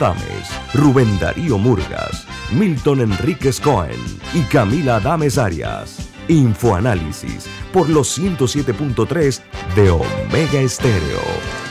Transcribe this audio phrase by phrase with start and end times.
[0.00, 3.98] Tames, Rubén Darío Murgas, Milton Enríquez Cohen
[4.32, 6.08] y Camila Dames Arias.
[6.28, 9.40] Infoanálisis por los 107.3
[9.74, 11.67] de Omega Estéreo.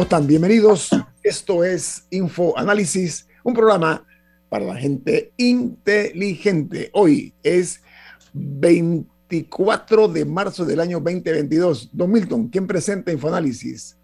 [0.00, 0.26] ¿Cómo están?
[0.26, 0.88] Bienvenidos.
[1.22, 4.02] Esto es Info Análisis, un programa
[4.48, 6.88] para la gente inteligente.
[6.94, 7.84] Hoy es
[8.32, 11.90] 24 de marzo del año 2022.
[11.92, 13.98] Don Milton, ¿quién presenta Infoanálisis?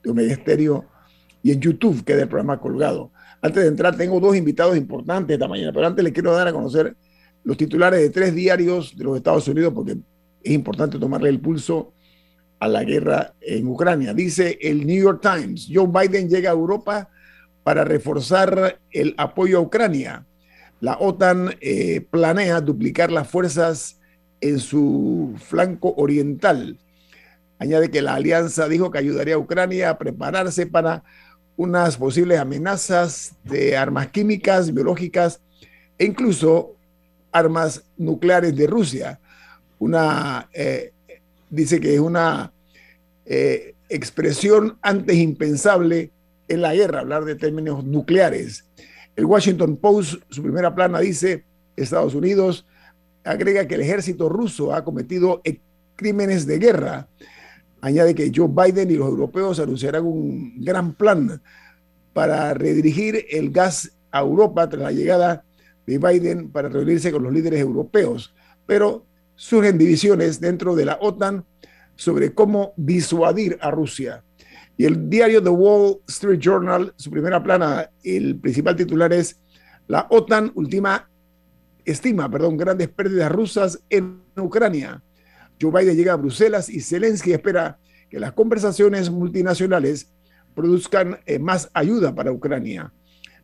[0.04, 0.86] de Omega Stereo
[1.42, 3.12] y en YouTube queda el programa colgado.
[3.42, 6.54] Antes de entrar, tengo dos invitados importantes esta mañana, pero antes les quiero dar a
[6.54, 6.96] conocer
[7.44, 9.98] los titulares de tres diarios de los Estados Unidos porque
[10.44, 11.94] es importante tomarle el pulso
[12.60, 14.14] a la guerra en Ucrania.
[14.14, 17.10] Dice el New York Times, Joe Biden llega a Europa
[17.64, 20.28] para reforzar el apoyo a Ucrania
[20.82, 24.00] la OTAN eh, planea duplicar las fuerzas
[24.42, 26.80] en su flanco oriental.
[27.60, 31.04] Añade que la alianza dijo que ayudaría a Ucrania a prepararse para
[31.56, 35.40] unas posibles amenazas de armas químicas, biológicas
[36.00, 36.76] e incluso
[37.32, 39.20] armas nucleares de Rusia.
[39.78, 40.94] Una, eh,
[41.52, 42.52] dice que es una
[43.26, 46.10] eh, expresión antes impensable
[46.48, 48.66] en la guerra, hablar de términos nucleares.
[49.16, 51.44] El Washington Post, su primera plana dice,
[51.76, 52.66] Estados Unidos
[53.24, 55.42] agrega que el ejército ruso ha cometido
[55.96, 57.08] crímenes de guerra.
[57.82, 61.42] Añade que Joe Biden y los europeos anunciarán un gran plan
[62.14, 65.44] para redirigir el gas a Europa tras la llegada
[65.86, 68.34] de Biden para reunirse con los líderes europeos.
[68.66, 69.06] Pero
[69.36, 71.46] surgen divisiones dentro de la OTAN
[71.96, 74.24] sobre cómo disuadir a Rusia.
[74.78, 79.40] Y el diario The Wall Street Journal, su primera plana, el principal titular es
[79.88, 81.10] La OTAN última
[81.86, 85.04] estima, perdón, grandes pérdidas rusas en Ucrania.
[85.62, 87.78] Joe Biden llega a Bruselas y Zelensky espera
[88.10, 90.12] que las conversaciones multinacionales
[90.56, 92.92] produzcan eh, más ayuda para Ucrania.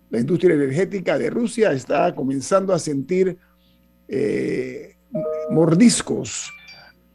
[0.10, 3.38] La industria energética de Rusia está comenzando a sentir
[4.08, 4.96] eh,
[5.50, 6.52] mordiscos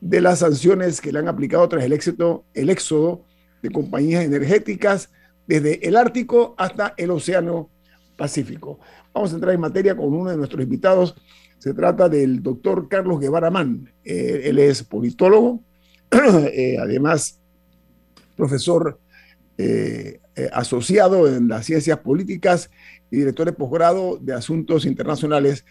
[0.00, 3.24] de las sanciones que le han aplicado tras el éxito, el éxodo
[3.62, 5.10] de compañías energéticas
[5.46, 7.70] desde el Ártico hasta el Océano
[8.16, 8.78] Pacífico.
[9.14, 11.14] Vamos a entrar en materia con uno de nuestros invitados.
[11.58, 13.90] Se trata del doctor Carlos Guevara Mann.
[14.04, 15.62] Eh, él es politólogo,
[16.10, 17.38] eh, además
[18.36, 18.98] profesor
[19.58, 20.20] eh,
[20.52, 22.70] asociado en las ciencias políticas
[23.10, 25.64] y director de posgrado de asuntos internacionales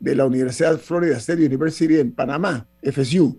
[0.00, 3.38] de la Universidad Florida State University en Panamá, FSU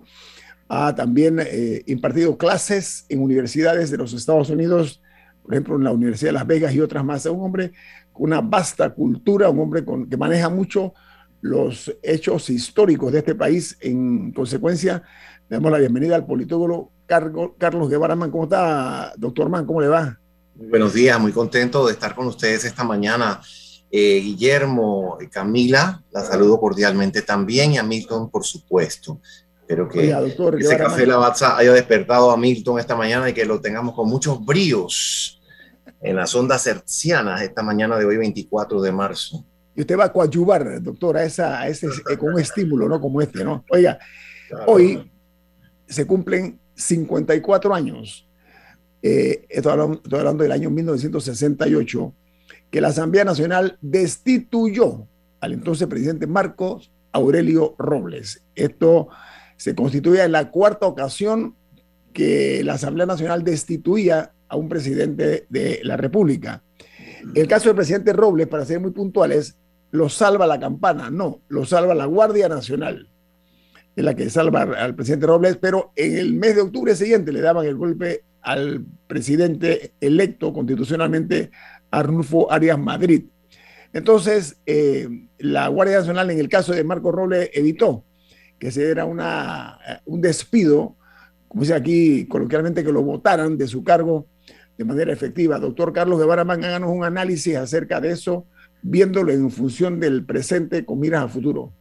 [0.70, 5.02] ha también eh, impartido clases en universidades de los Estados Unidos,
[5.44, 7.26] por ejemplo, en la Universidad de Las Vegas y otras más.
[7.26, 7.72] Es un hombre
[8.12, 10.94] con una vasta cultura, un hombre con, que maneja mucho
[11.42, 13.78] los hechos históricos de este país.
[13.80, 15.04] En consecuencia,
[15.50, 18.32] le damos la bienvenida al politólogo Carlos Guevara Man.
[18.32, 19.66] ¿Cómo está, doctor Man?
[19.66, 20.20] ¿Cómo le va?
[20.60, 23.40] buenos días, muy contento de estar con ustedes esta mañana.
[23.90, 29.22] Eh, Guillermo, Camila, la saludo cordialmente también y a Milton, por supuesto.
[29.68, 30.10] Espero que
[30.60, 34.46] ese café Lavazza haya despertado a Milton esta mañana y que lo tengamos con muchos
[34.46, 35.42] bríos
[36.00, 39.44] en las ondas hercianas esta mañana de hoy, 24 de marzo.
[39.76, 43.02] Y usted va a coadyuvar, doctor, a, esa, ese, con un estímulo, ¿no?
[43.02, 43.66] Como este, ¿no?
[43.70, 44.00] Oiga,
[44.68, 45.12] hoy
[45.86, 48.26] se cumplen 54 años,
[49.02, 52.14] eh, estoy, hablando, estoy hablando del año 1968,
[52.72, 55.06] que la Asamblea Nacional destituyó
[55.42, 58.44] al entonces presidente Marcos Aurelio Robles.
[58.56, 59.10] Esto
[59.58, 61.56] se constituía en la cuarta ocasión
[62.14, 66.64] que la Asamblea Nacional destituía a un presidente de la República.
[67.36, 69.58] El caso del presidente Robles, para ser muy puntuales,
[69.92, 73.10] lo salva la campana, no, lo salva la Guardia Nacional.
[73.96, 77.42] es la que salva al presidente Robles, pero en el mes de octubre siguiente le
[77.42, 81.52] daban el golpe al presidente electo constitucionalmente
[81.92, 83.26] Arnulfo Arias Madrid.
[83.94, 85.08] Entonces, eh,
[85.40, 88.04] la Guardia Nacional, en el caso de Marco Robles, evitó
[88.60, 90.96] que se diera una, un despido,
[91.48, 94.28] como dice aquí coloquialmente, que lo votaran de su cargo
[94.78, 95.60] de manera efectiva.
[95.60, 98.46] Doctor Carlos Guevara, háganos un análisis acerca de eso,
[98.82, 101.74] viéndolo en función del presente con miras al futuro.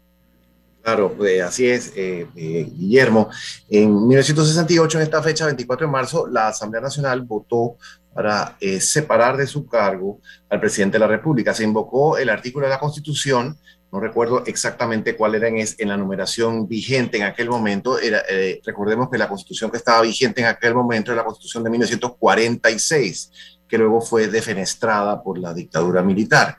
[0.87, 3.29] Claro, pues, así es, eh, eh, Guillermo.
[3.69, 7.77] En 1968, en esta fecha, 24 de marzo, la Asamblea Nacional votó
[8.15, 11.53] para eh, separar de su cargo al presidente de la República.
[11.53, 13.59] Se invocó el artículo de la Constitución,
[13.93, 17.99] no recuerdo exactamente cuál era en, en la numeración vigente en aquel momento.
[17.99, 18.23] Era,
[18.65, 23.31] recordemos que la Constitución que estaba vigente en aquel momento era la Constitución de 1946,
[23.69, 26.57] que luego fue defenestrada por la dictadura militar.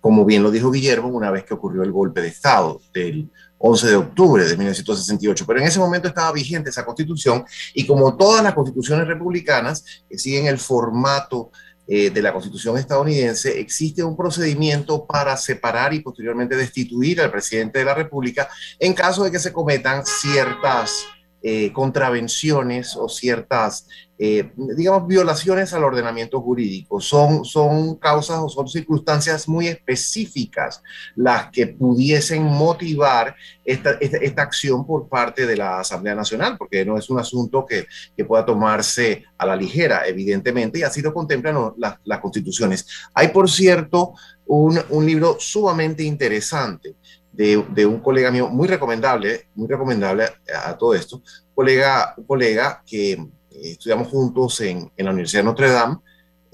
[0.00, 3.30] Como bien lo dijo Guillermo, una vez que ocurrió el golpe de Estado del
[3.64, 5.44] 11 de octubre de 1968.
[5.46, 10.18] Pero en ese momento estaba vigente esa constitución y como todas las constituciones republicanas que
[10.18, 11.52] siguen el formato
[11.86, 17.80] eh, de la constitución estadounidense, existe un procedimiento para separar y posteriormente destituir al presidente
[17.80, 18.48] de la República
[18.78, 21.04] en caso de que se cometan ciertas
[21.44, 27.00] eh, contravenciones o ciertas, eh, digamos, violaciones al ordenamiento jurídico.
[27.00, 30.84] Son, son causas o son circunstancias muy específicas
[31.16, 33.34] las que pudiesen motivar
[33.64, 37.88] esta, esta, acción por parte de la Asamblea Nacional, porque no es un asunto que,
[38.16, 42.86] que pueda tomarse a la ligera, evidentemente, y así lo contemplan las, las constituciones.
[43.14, 44.14] Hay, por cierto,
[44.46, 46.94] un, un libro sumamente interesante
[47.32, 51.22] de, un colega mío, muy recomendable, muy recomendable a, todo esto,
[51.54, 55.96] colega, un colega que eh, estudiamos juntos en, la Universidad de Notre Dame,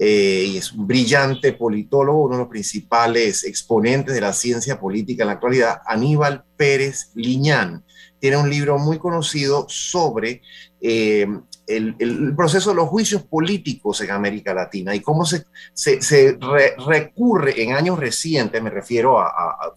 [0.01, 5.23] eh, y es un brillante politólogo, uno de los principales exponentes de la ciencia política
[5.23, 7.83] en la actualidad, Aníbal Pérez Liñán.
[8.17, 10.41] Tiene un libro muy conocido sobre
[10.79, 11.27] eh,
[11.69, 15.45] el, proceso de los juicios políticos en América Latina y cómo se,
[16.87, 19.73] recurre en años recientes, me refiero a,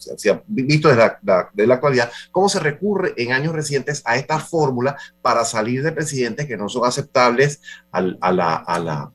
[0.47, 5.45] visto desde la, la actualidad, cómo se recurre en años recientes a esta fórmula para
[5.45, 7.61] salir de presidentes que no son aceptables
[7.91, 9.13] al, a, la, a, la,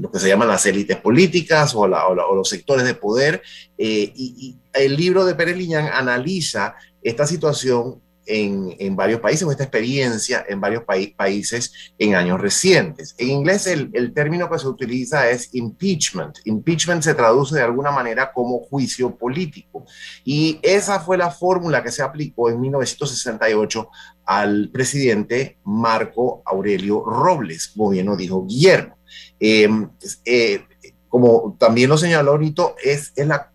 [0.00, 3.42] lo que se llaman las élites políticas o, o los sectores de poder.
[3.76, 9.50] Eh, y, y, el libro de Pérez Liñán analiza esta situación en, varios países o
[9.50, 10.84] esta experiencia en varios
[11.16, 13.14] países en años recientes.
[13.18, 16.38] En inglés el, el, término que se utiliza es impeachment.
[16.44, 19.84] Impeachment se traduce de alguna manera como juicio político.
[20.24, 23.88] Y esa fue la fórmula que se aplicó en 1968
[24.26, 28.98] al presidente Marco Aurelio Robles, como bien lo dijo Guillermo.
[29.40, 29.88] Em,
[30.24, 30.64] eh,
[31.08, 33.50] como también lo señaló ahorita, es, es la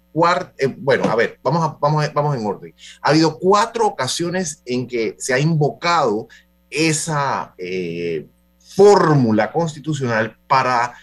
[0.57, 2.73] eh, bueno, a ver, vamos, vamos, vamos en orden.
[3.01, 6.27] Ha habido cuatro ocasiones en que se ha invocado
[6.69, 8.27] esa eh,
[8.59, 10.93] fórmula constitucional para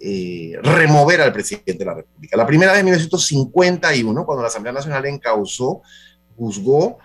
[0.00, 2.36] eh, remover al presidente de la República.
[2.36, 5.82] La primera vez en 1951, cuando la Asamblea Nacional encausó,
[6.36, 6.98] juzgó,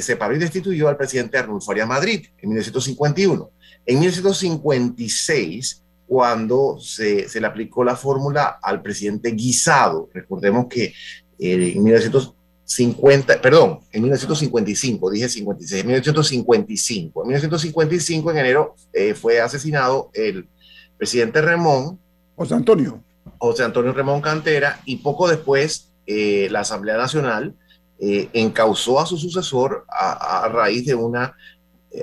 [0.00, 3.50] separó y destituyó al presidente Arnulfo Arias Madrid en 1951.
[3.84, 10.08] En 1956 cuando se, se le aplicó la fórmula al presidente Guisado.
[10.14, 10.94] Recordemos que
[11.38, 17.22] eh, en 1950, perdón, en 1955, dije 56, en 1955.
[17.22, 20.48] En 1955, en enero, eh, fue asesinado el
[20.96, 22.00] presidente Remón.
[22.34, 23.02] José Antonio.
[23.36, 27.54] José Antonio Remón Cantera, y poco después eh, la Asamblea Nacional
[28.00, 31.34] encausó a su sucesor a, a raíz de una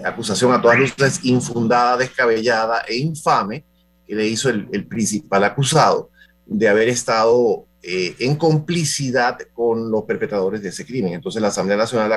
[0.03, 3.63] acusación a todas luces infundada, descabellada e infame
[4.07, 6.09] que le hizo el, principal acusado
[6.45, 11.13] de haber estado eh, en complicidad con los perpetradores de ese crimen.
[11.13, 12.11] Entonces la Asamblea Nacional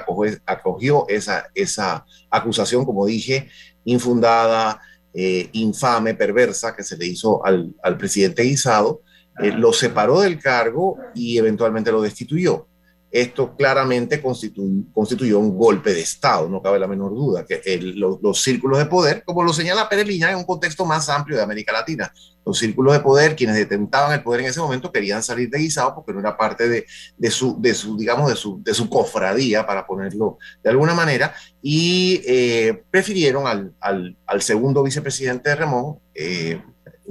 [0.47, 3.49] acogió, esa, acusación, como dije,
[3.85, 4.81] infundada,
[5.15, 9.03] eh, infame, perversa, que se le hizo al, presidente Guisado,
[9.43, 12.68] eh, lo separó del cargo y eventualmente lo destituyó
[13.11, 18.79] esto claramente constituyó un golpe de Estado, no cabe la menor duda, que los, círculos
[18.79, 22.13] de poder, como lo señala Pérez en un contexto más amplio de América Latina,
[22.45, 25.95] los círculos de poder, quienes detentaban el poder en ese momento, querían salir de guisado
[25.95, 28.29] porque no era parte de, su, de su, digamos,
[28.63, 35.57] de su, cofradía, para ponerlo de alguna manera, y eh, prefirieron al, segundo vicepresidente de
[35.57, 36.63] Ramón, eh,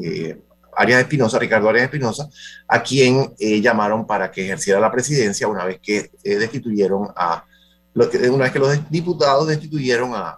[0.03, 0.41] eh,
[0.77, 2.29] Arias Espinosa, Ricardo Arias Espinosa,
[2.67, 7.43] a quien eh, llamaron para que ejerciera la presidencia una vez que eh, destituyeron a,
[7.93, 10.37] una vez que los diputados destituyeron a,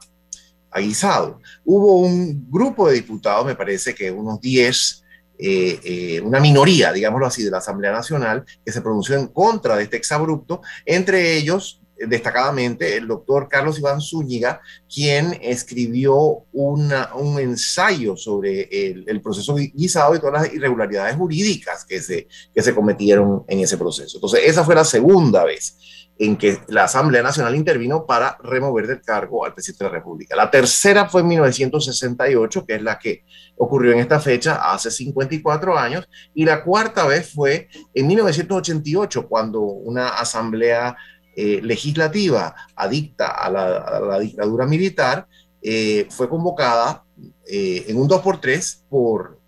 [0.72, 1.42] a Guisado.
[1.66, 5.04] Hubo un grupo de diputados, me parece que unos 10,
[5.38, 9.84] eh, una minoría, digámoslo así, de la Asamblea Nacional, que se pronunció en contra de
[9.84, 14.62] este exabrupto, entre ellos destacadamente el doctor Carlos Iván Zúñiga,
[14.94, 21.86] quien escribió una, un ensayo sobre el, el, proceso guisado y todas las irregularidades jurídicas
[21.86, 24.18] que se, que se cometieron en ese proceso.
[24.18, 25.78] Entonces, esa fue la segunda vez
[26.20, 30.36] en que la Asamblea Nacional intervino para remover del cargo al presidente de la República.
[30.36, 33.24] La tercera fue en 1968, que es la que
[33.56, 39.62] ocurrió en esta fecha hace 54 años, y la cuarta vez fue en 1988, cuando
[39.62, 40.98] una Asamblea
[41.42, 45.28] eh, Legislativa adicta a la, dictadura militar
[45.62, 47.04] eh, fue convocada
[47.46, 49.40] eh, en un 2 por 3 por,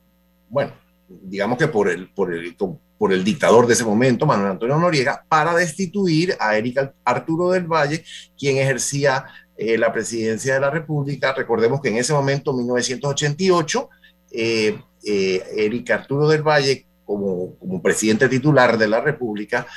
[0.49, 0.73] bueno,
[1.07, 2.55] digamos que por el, por el
[2.97, 7.65] por el dictador de ese momento, Manuel Antonio Noriega, para destituir a Eric Arturo del
[7.65, 8.03] Valle,
[8.37, 9.25] quien ejercía
[9.57, 11.33] la presidencia de la República.
[11.33, 13.89] Recordemos que en ese momento, 1988,
[14.31, 19.67] eh, eh, Eric Arturo del Valle, como, como, presidente titular de la República,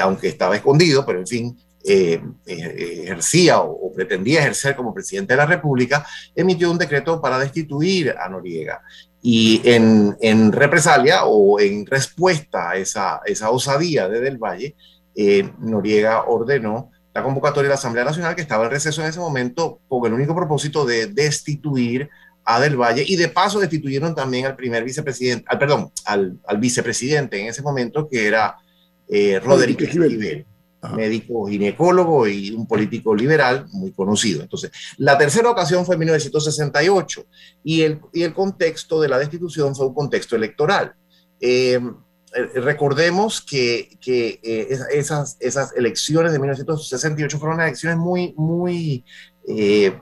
[0.00, 1.58] aunque estaba escondido, pero en fin,
[2.46, 8.14] ejercía o, o, pretendía ejercer como presidente de la República, emitió un decreto para destituir
[8.18, 8.82] a Noriega.
[9.22, 14.74] Y en, en, represalia o en respuesta a esa, esa osadía de Del Valle,
[15.14, 19.20] eh, Noriega ordenó la convocatoria de la Asamblea Nacional, que estaba en receso en ese
[19.20, 22.08] momento, con el único propósito de destituir
[22.44, 26.58] a Del Valle y de paso destituyeron también al primer vicepresidente, al, perdón, al, al
[26.58, 28.56] vicepresidente en ese momento, que era
[29.08, 30.46] eh, Rodríguez Esquivel
[30.96, 34.42] médico ginecólogo y un político liberal muy conocido.
[34.42, 37.24] Entonces, la tercera ocasión fue en 1968
[37.62, 40.94] y el, y el contexto de la destitución fue un contexto electoral.
[41.40, 41.78] Eh,
[42.34, 49.04] eh, recordemos que, que eh, esas, esas elecciones de 1968 fueron elecciones muy, muy
[49.46, 49.92] eh,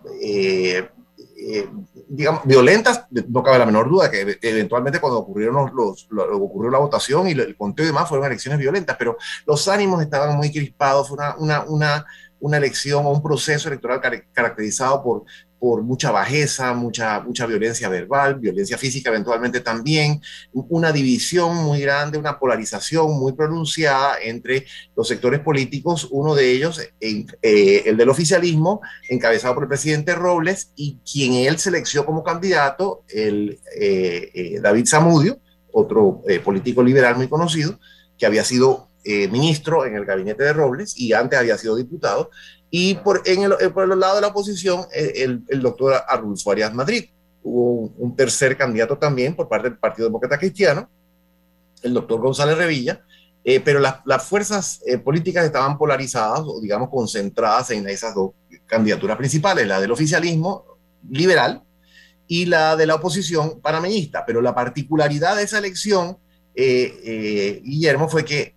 [2.13, 7.29] digamos, violentas, no cabe la menor duda que eventualmente cuando ocurrieron los, ocurrió la votación
[7.29, 11.17] y el conteo y demás fueron elecciones violentas, pero los ánimos estaban muy crispados, fue
[11.17, 12.07] una, una, una,
[12.41, 14.01] una elección o un proceso electoral
[14.33, 15.25] caracterizado por
[15.61, 22.17] por mucha bajeza, mucha, mucha violencia verbal, violencia física eventualmente también, una división muy grande,
[22.17, 24.65] una polarización muy pronunciada entre
[24.97, 30.73] los sectores políticos, uno de ellos, eh, el del oficialismo, encabezado por el presidente Robles,
[30.77, 35.41] y quien él seleccionó como candidato, el eh, eh, David Zamudio,
[35.73, 37.79] otro político liberal muy conocido,
[38.19, 42.31] que había sido ministro en el gabinete de Robles y antes había sido diputado,
[42.71, 46.53] y por, en el, por el lado de la oposición, eh, el, el doctor Arnulfo
[46.53, 47.07] Arias Madrid.
[47.43, 50.89] Hubo un, tercer candidato también por parte del Partido Demócrata Cristiano,
[51.83, 53.03] el doctor González Revilla,
[53.43, 58.33] eh, pero las, las fuerzas eh, políticas estaban polarizadas o, digamos, concentradas en esas dos
[58.67, 61.63] candidaturas principales, la del oficialismo liberal
[62.29, 64.25] y la de la oposición panameñista.
[64.27, 66.19] Pero la particularidad de esa elección,
[66.55, 68.55] Guillermo, fue que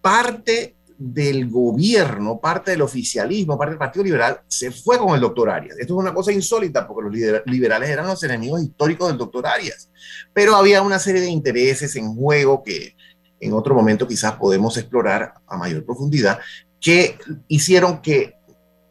[0.00, 5.48] parte del gobierno, parte del oficialismo, parte del Partido Liberal, se fue con el doctor
[5.48, 5.78] Arias.
[5.78, 9.90] Esto es una cosa insólita porque los liberales eran los enemigos históricos del doctor Arias,
[10.34, 12.94] pero había una serie de intereses en juego que
[13.40, 16.38] en otro momento quizás podemos explorar a mayor profundidad,
[16.78, 17.16] que
[17.48, 18.34] hicieron que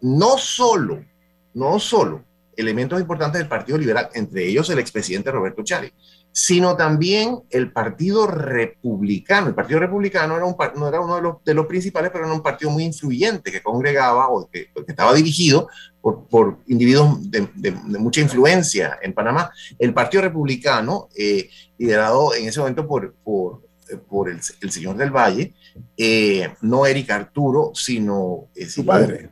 [0.02, 1.06] no solo,
[1.54, 2.26] no solo
[2.58, 5.94] elementos importantes del Partido Liberal, entre ellos el expresidente Roberto Chávez,
[6.42, 9.48] sino también el Partido Republicano.
[9.48, 12.34] El Partido Republicano era un, no era uno de los, de los, principales, pero era
[12.34, 15.68] un partido muy influyente que congregaba o que, estaba dirigido
[16.00, 19.52] por, por individuos de, de, mucha influencia en Panamá.
[19.78, 23.62] El Partido Republicano, eh, liderado en ese momento por, por,
[24.08, 25.54] por el, el, señor del Valle,
[25.98, 29.30] eh, no Eric Arturo, sino eh, su padre,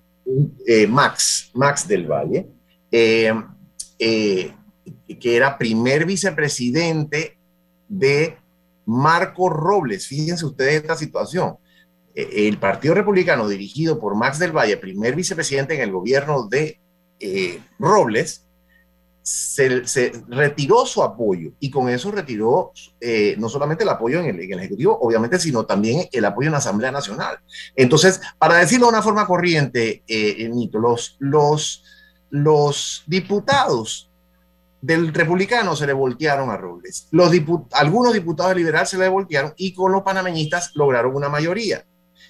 [0.89, 2.47] Max, Max del Valle
[5.15, 7.37] que era primer vicepresidente
[7.87, 8.37] de
[8.85, 10.07] Marco Robles.
[10.07, 11.57] Fíjense ustedes esta situación.
[12.15, 16.79] E, el Partido Republicano, dirigido por Max del Valle, primer vicepresidente en el gobierno de
[17.19, 18.43] eh, Robles,
[19.21, 22.71] se, retiró su apoyo y con eso retiró
[23.01, 26.59] eh, no solamente el apoyo en el, Ejecutivo, obviamente, sino también el apoyo en la
[26.59, 27.39] Asamblea Nacional.
[27.75, 30.79] Entonces, para decirlo de una forma corriente, eh, Nito,
[32.29, 34.06] los diputados
[34.87, 37.09] del republicano se le voltearon a Robles.
[37.11, 37.29] Los
[37.73, 41.85] algunos diputados liberales se le voltearon y con los panameñistas lograron una mayoría.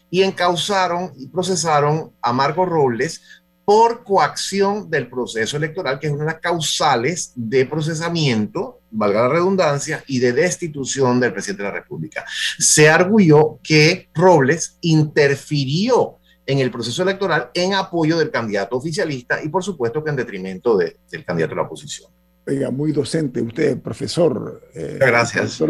[0.09, 3.21] Y encausaron y procesaron a Marco Robles
[3.63, 9.29] por coacción del proceso electoral, que es una de las causales de procesamiento, valga la
[9.29, 12.25] redundancia, y de destitución del presidente de la República.
[12.57, 19.49] Se arguyó que Robles interfirió en el proceso electoral en apoyo del candidato oficialista y
[19.49, 22.16] por supuesto que en detrimento del candidato de la oposición.
[22.47, 24.61] Oiga, muy docente usted, profesor.
[24.73, 25.61] Eh, Gracias.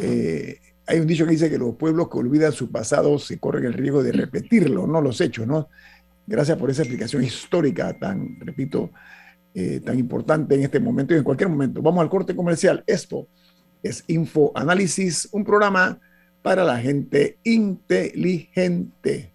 [0.00, 3.66] Eh, hay un dicho que dice que los pueblos que olvidan su pasado se corren
[3.66, 5.68] el riesgo de repetirlo, no los hechos, ¿no?
[6.26, 8.90] Gracias por esa explicación histórica tan, repito,
[9.54, 11.82] eh, tan importante en este momento y en cualquier momento.
[11.82, 12.82] Vamos al corte comercial.
[12.86, 13.28] Esto
[13.82, 16.00] es Info Análisis, un programa
[16.40, 19.34] para la gente inteligente.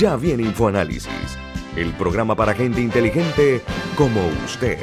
[0.00, 1.36] Ya viene InfoAnálisis,
[1.76, 3.60] el programa para gente inteligente
[3.98, 4.78] como usted.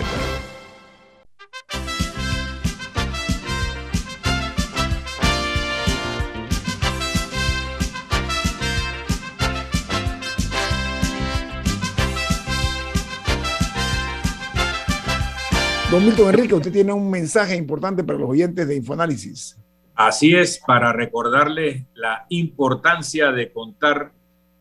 [15.89, 19.57] Don Milton Enrique, usted tiene un mensaje importante para los oyentes de InfoAnálisis.
[19.95, 24.11] Así es, para recordarles la importancia de contar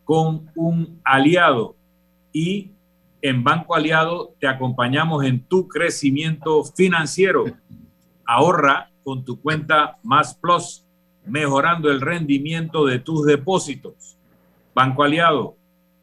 [0.06, 1.76] con un aliado
[2.32, 2.70] y
[3.20, 7.46] en Banco Aliado te acompañamos en tu crecimiento financiero.
[8.24, 10.84] Ahorra con tu cuenta Más Plus,
[11.24, 14.16] mejorando el rendimiento de tus depósitos.
[14.74, 15.56] Banco Aliado,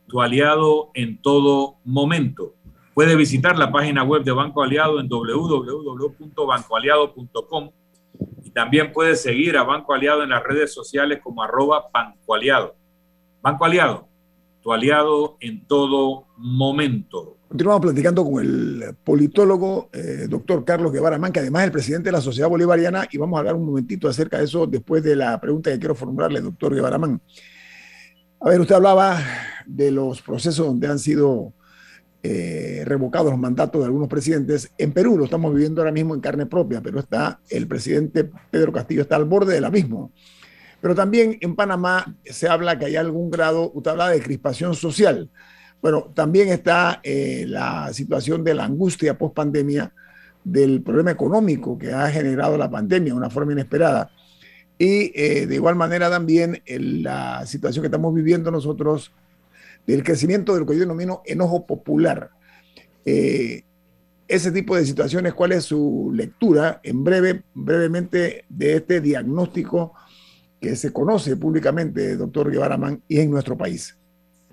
[0.07, 2.55] tu aliado en todo momento.
[2.93, 7.71] Puedes visitar la página web de Banco Aliado en www.bancoaliado.com
[8.43, 12.82] y también puedes seguir a Banco Aliado en las redes sociales como arroba Banco Aliado.
[13.43, 14.07] Banco Aliado,
[14.61, 17.35] tu aliado en todo momento.
[17.49, 22.07] Continuamos platicando con el politólogo eh, doctor Carlos Guevara Man, que además es el presidente
[22.07, 25.17] de la Sociedad Bolivariana, y vamos a hablar un momentito acerca de eso después de
[25.17, 27.19] la pregunta que quiero formularle, doctor Guevara Man.
[28.39, 29.19] A ver, usted hablaba
[29.65, 31.51] de los procesos donde han sido
[32.23, 34.71] eh, revocados los mandatos de algunos presidentes.
[34.77, 38.71] En Perú lo estamos viviendo ahora mismo en carne propia, pero está el presidente Pedro
[38.71, 40.13] Castillo está al borde del abismo.
[40.83, 45.29] Pero también en Panamá se habla que hay algún grado, usted habla de crispación social.
[45.81, 49.93] Bueno, también está eh, la situación de la angustia post pandemia,
[50.43, 54.11] del problema económico que ha generado la pandemia de una forma inesperada.
[54.77, 59.13] Y eh, de igual manera también la situación que estamos viviendo nosotros
[59.87, 62.31] del crecimiento de lo que yo denomino enojo popular.
[63.05, 63.63] Eh,
[64.27, 69.93] ese tipo de situaciones, ¿cuál es su lectura en breve, brevemente de este diagnóstico
[70.63, 73.97] que se conoce públicamente, doctor Guevara Man, y en nuestro país.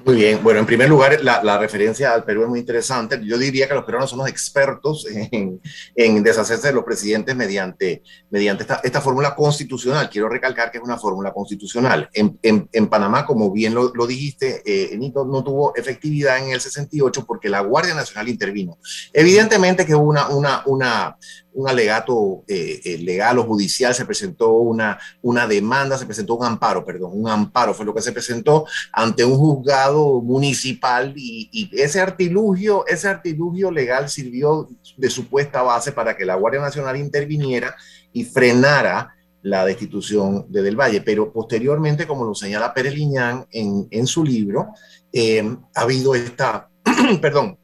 [0.04, 3.20] Muy bien, bueno, en primer lugar, la, referencia al Perú es muy interesante.
[3.22, 9.00] Yo diría que los peruanos somos expertos en, deshacerse de los presidentes mediante, mediante esta,
[9.00, 10.08] fórmula constitucional.
[10.08, 12.08] Quiero recalcar que es una fórmula constitucional.
[12.12, 17.50] En, Panamá, como bien lo, dijiste, eh, no, no, tuvo efectividad en el 68 porque
[17.50, 18.78] la Guardia Nacional intervino.
[19.12, 21.16] Evidentemente que hubo una, una, una,
[21.52, 26.46] un alegato eh, eh, legal o judicial, se presentó una, una demanda, se presentó un
[26.46, 32.00] amparo, perdón, un amparo fue lo que se presentó ante un juzgado municipal y, ese
[32.00, 37.74] artilugio, ese artilugio legal sirvió de supuesta base para que la Guardia Nacional interviniera
[38.12, 41.00] y frenara la destitución de Del Valle.
[41.00, 44.68] Pero posteriormente, como lo señala Pérez Liñán en, en su libro,
[45.12, 46.68] eh, ha habido esta,
[47.20, 47.58] perdón,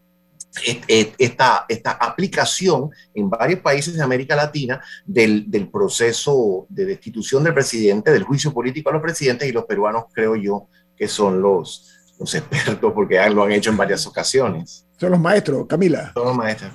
[0.89, 7.55] esta, esta aplicación en varios países de América Latina del, del, proceso de destitución del
[7.55, 12.15] presidente, del juicio político a los presidentes y los peruanos creo yo que son los,
[12.19, 14.87] los expertos porque lo han hecho en varias ocasiones.
[14.99, 16.13] Son los maestros, Camila.
[16.15, 16.73] Son los maestros.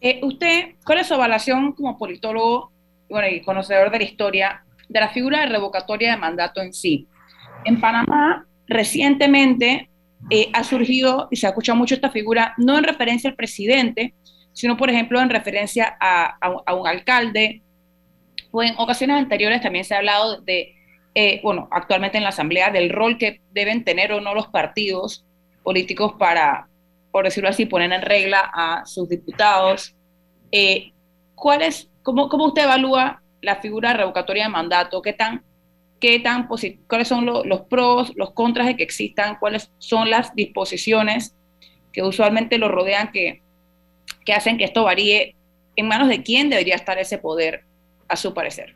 [0.00, 2.72] Eh, usted, ¿cuál es su evaluación como politólogo
[3.08, 7.06] bueno, y conocedor de la historia de la figura de revocatoria de mandato en sí?
[7.64, 9.89] En Panamá, recientemente
[10.28, 14.14] eh, ha surgido y se ha escuchado mucho esta figura, no en referencia al presidente,
[14.52, 17.62] sino, por ejemplo, en referencia a, un alcalde,
[18.50, 20.74] o en ocasiones anteriores también se ha hablado de,
[21.14, 25.24] eh, bueno, actualmente en la Asamblea, del rol que deben tener o no los partidos
[25.62, 26.68] políticos para,
[27.12, 29.94] por decirlo así, poner en regla a sus diputados.
[30.52, 30.92] Eh,
[31.34, 35.02] ¿Cuál es ¿cómo, ¿cómo usted evalúa la figura revocatoria de mandato?
[35.02, 35.44] ¿Qué tan,
[36.00, 36.48] qué tan
[36.88, 39.36] ¿Cuáles son los pros, los contras de que existan?
[39.38, 41.34] ¿Cuáles son las disposiciones
[41.92, 43.42] que usualmente lo rodean que,
[44.24, 45.36] que hacen que esto varíe?
[45.76, 47.64] ¿En manos de quién debería estar ese poder,
[48.08, 48.74] a su parecer?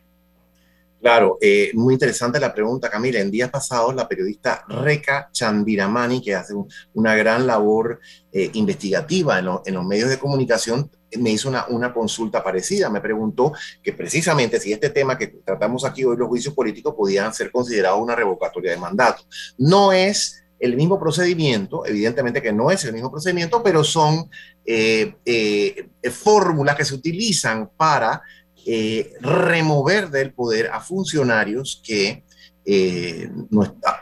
[1.04, 3.20] Claro, eh, muy interesante la pregunta, Camila.
[3.20, 6.54] En días pasados, la periodista Reka Chandiramani, que hace
[6.94, 8.00] una gran labor
[8.32, 12.90] eh, investigativa en, los medios de comunicación, me hizo una, una, consulta parecida.
[12.90, 17.33] Me preguntó que precisamente si este tema que tratamos aquí hoy, los juicios políticos, podían
[17.35, 19.22] ser considerados una revocatoria de mandato.
[19.59, 24.31] No es el mismo procedimiento, evidentemente que no es el mismo procedimiento, pero son
[24.64, 28.22] eh, fórmulas que se utilizan para
[28.66, 32.23] eh, remover del poder a funcionarios que
[32.64, 33.31] eh,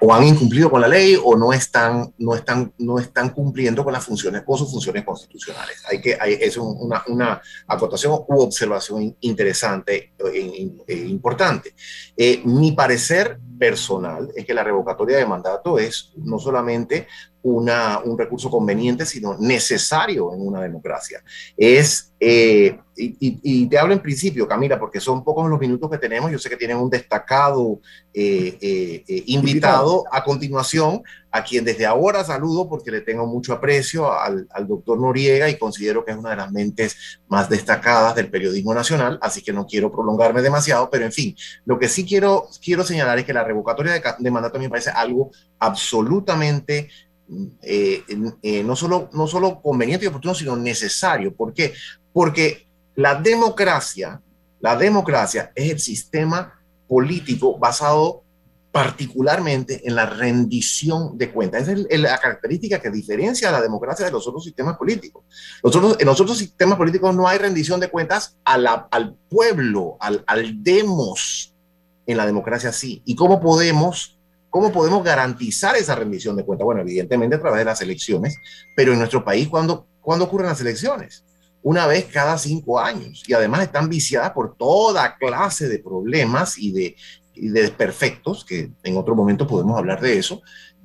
[0.00, 3.92] o han incumplido con la ley o no están, no están, no están cumpliendo con
[3.92, 5.82] las funciones, con sus funciones constitucionales.
[5.90, 11.74] Hay que, hay, es una, una acotación u observación interesante e, importante.
[12.44, 17.06] Mi parecer personal es que la revocatoria de mandato es no solamente
[17.42, 21.22] una, un recurso conveniente, sino necesario en una democracia.
[21.56, 26.30] Es, eh, y, te hablo en principio, Camila, porque son pocos los minutos que tenemos.
[26.30, 27.80] Yo sé que tienen un destacado
[28.14, 31.02] eh, eh, invitado a continuación,
[31.32, 35.58] a quien desde ahora saludo porque le tengo mucho aprecio al, al, doctor Noriega y
[35.58, 39.66] considero que es una de las mentes más destacadas del periodismo nacional, así que no
[39.66, 43.44] quiero prolongarme demasiado, pero en fin, lo que sí quiero, quiero señalar es que la
[43.44, 46.90] revocatoria de, de mandato me parece algo absolutamente
[47.62, 48.04] eh,
[48.42, 51.34] eh, no, solo, no solo conveniente y oportuno, sino necesario.
[51.34, 51.72] ¿Por qué?
[52.12, 54.20] Porque la democracia,
[54.60, 58.22] la democracia es el sistema político basado
[58.70, 61.68] particularmente en la rendición de cuentas.
[61.68, 65.24] Esa es la característica que diferencia a la democracia de los otros sistemas políticos.
[65.62, 68.54] Nosotros, en los otros sistemas políticos no hay rendición de cuentas a
[68.90, 71.54] al pueblo, al, al demos.
[72.06, 73.02] En la democracia sí.
[73.04, 74.18] ¿Y cómo podemos
[74.52, 76.66] ¿Cómo podemos garantizar esa rendición de cuentas?
[76.66, 78.36] Bueno, evidentemente a través de las elecciones,
[78.76, 81.24] pero en nuestro país, ¿cuándo, ¿cuándo ocurren las elecciones?
[81.62, 83.22] Una vez cada cinco años.
[83.26, 86.96] Y además están viciadas por toda clase de problemas y de,
[87.34, 90.42] desperfectos, que en otro momento podemos hablar de eso,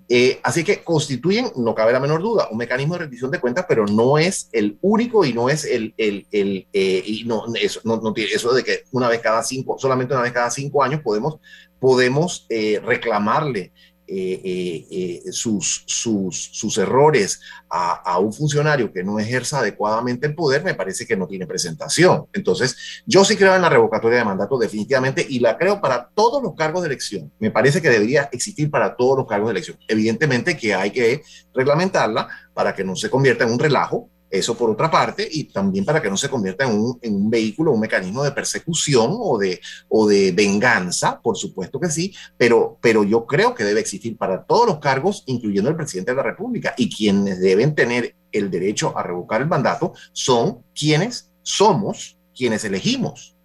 [0.08, 3.66] eh, así que constituyen, no cabe la menor duda, un mecanismo de rendición de cuentas,
[3.68, 7.28] pero no es el único y no es el, el, el eh, y
[7.60, 10.82] eso, no, no, eso de que una vez cada cinco, solamente una vez cada cinco
[10.82, 11.40] años podemos,
[11.80, 13.72] podemos eh, reclamarle
[14.10, 20.34] eh, eh, sus, sus, sus, errores a, a, un funcionario que no ejerza adecuadamente el
[20.34, 22.26] poder, me parece que no tiene presentación.
[22.32, 26.42] Entonces, yo sí creo en la revocatoria de mandato definitivamente y la creo para todos
[26.42, 27.34] los cargos de elección.
[27.38, 29.78] Me parece que debería existir para todos los cargos de elección.
[29.90, 31.22] Evidentemente que hay que
[31.54, 35.86] reglamentarla para que no se convierta en un relajo eso por otra parte, y también
[35.86, 39.38] para que no se convierta en un, en un vehículo, un mecanismo de persecución o
[39.38, 44.18] de, o de venganza, por supuesto que sí, pero, pero yo creo que debe existir
[44.18, 48.52] para todos los cargos, incluyendo el presidente de la República, y quienes deben tener el
[48.52, 53.37] derecho a revocar el mandato son quienes somos, quienes elegimos.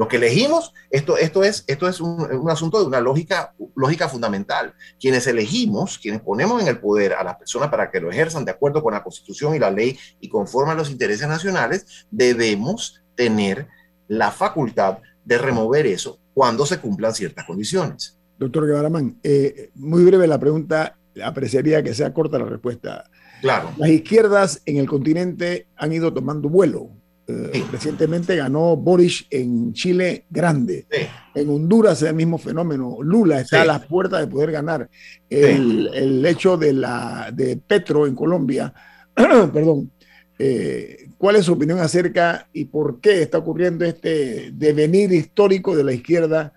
[0.00, 4.08] Lo que elegimos, esto, esto es, esto es un, un, asunto de una lógica, lógica
[4.08, 4.72] fundamental.
[4.98, 8.50] Quienes elegimos, quienes ponemos en el poder a las personas para que lo ejerzan de
[8.50, 13.68] acuerdo con la Constitución y la ley y conforme a los intereses nacionales, debemos tener
[14.08, 18.16] la facultad de remover eso cuando se cumplan ciertas condiciones.
[18.38, 18.90] Doctor Guevara
[19.22, 23.04] eh, muy breve la pregunta, apreciaría que sea corta la respuesta.
[23.42, 23.70] Claro.
[23.76, 26.88] Las izquierdas en el continente han ido tomando vuelo
[27.30, 30.86] eh, recientemente ganó Boris en Chile grande.
[31.34, 32.98] En Honduras es el mismo fenómeno.
[33.02, 34.88] Lula está a las puertas de poder ganar.
[35.28, 38.72] El, hecho de, la, de Petro en Colombia,
[39.14, 39.90] perdón,
[40.38, 45.84] eh, ¿cuál es su opinión acerca y por qué está ocurriendo este devenir histórico de
[45.84, 46.52] la izquierda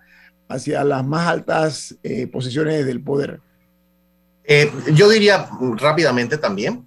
[0.48, 3.40] hacia las más altas eh, posiciones del poder?
[4.92, 6.84] yo diría rápidamente también,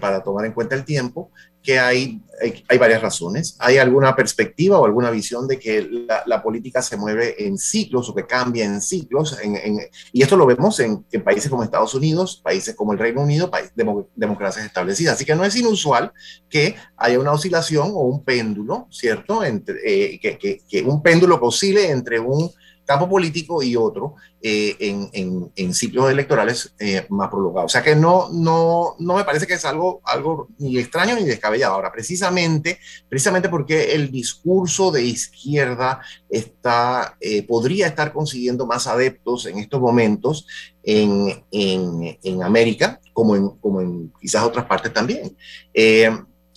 [0.00, 1.30] para tomar en cuenta el tiempo,
[1.62, 2.22] que hay,
[2.68, 3.56] hay, varias razones.
[3.58, 5.88] Hay alguna perspectiva o alguna visión de que
[6.26, 9.36] la, política se mueve en ciclos o que cambia en ciclos.
[10.12, 13.72] y esto lo vemos en, países como Estados Unidos, países como el Reino Unido, países,
[14.14, 15.14] democracias establecidas.
[15.14, 16.12] Así que no es inusual
[16.48, 19.44] que haya una oscilación o un péndulo, ¿cierto?
[19.44, 22.50] Entre, eh, que, que, que un péndulo que oscile entre un
[22.90, 27.70] campo político y otro eh, en, en, ciclos electorales eh, más prolongados.
[27.70, 31.24] O sea que no, no, no me parece que es algo, algo ni extraño ni
[31.24, 31.74] descabellado.
[31.74, 39.46] Ahora, precisamente, precisamente porque el discurso de izquierda está, eh, podría estar consiguiendo más adeptos
[39.46, 40.48] en estos momentos
[40.82, 45.36] en, en, en América, como en, como en quizás otras partes también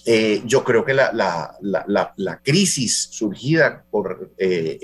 [0.06, 4.78] eh, yo creo que la, la, la, la crisis surgida por, eh,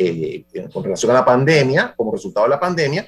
[0.54, 3.06] eh, con relación a la pandemia, como resultado de la pandemia,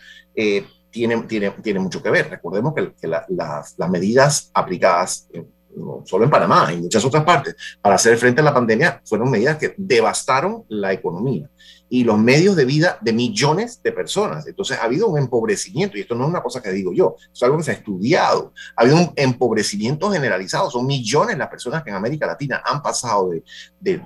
[0.89, 2.29] tiene, tiene, tiene mucho que ver.
[2.29, 5.29] Recordemos que, que las, las medidas aplicadas
[5.75, 9.31] no solo en Panamá, en muchas otras partes, para hacer frente a la pandemia, fueron
[9.31, 11.49] medidas que devastaron la economía
[11.93, 14.47] y los medios de vida de millones de personas.
[14.47, 17.43] Entonces ha habido un empobrecimiento, y esto no es una cosa que digo yo, es
[17.43, 18.53] algo que se ha estudiado.
[18.77, 23.31] Ha habido un empobrecimiento generalizado, son millones las personas que en América Latina han pasado
[23.31, 23.43] de,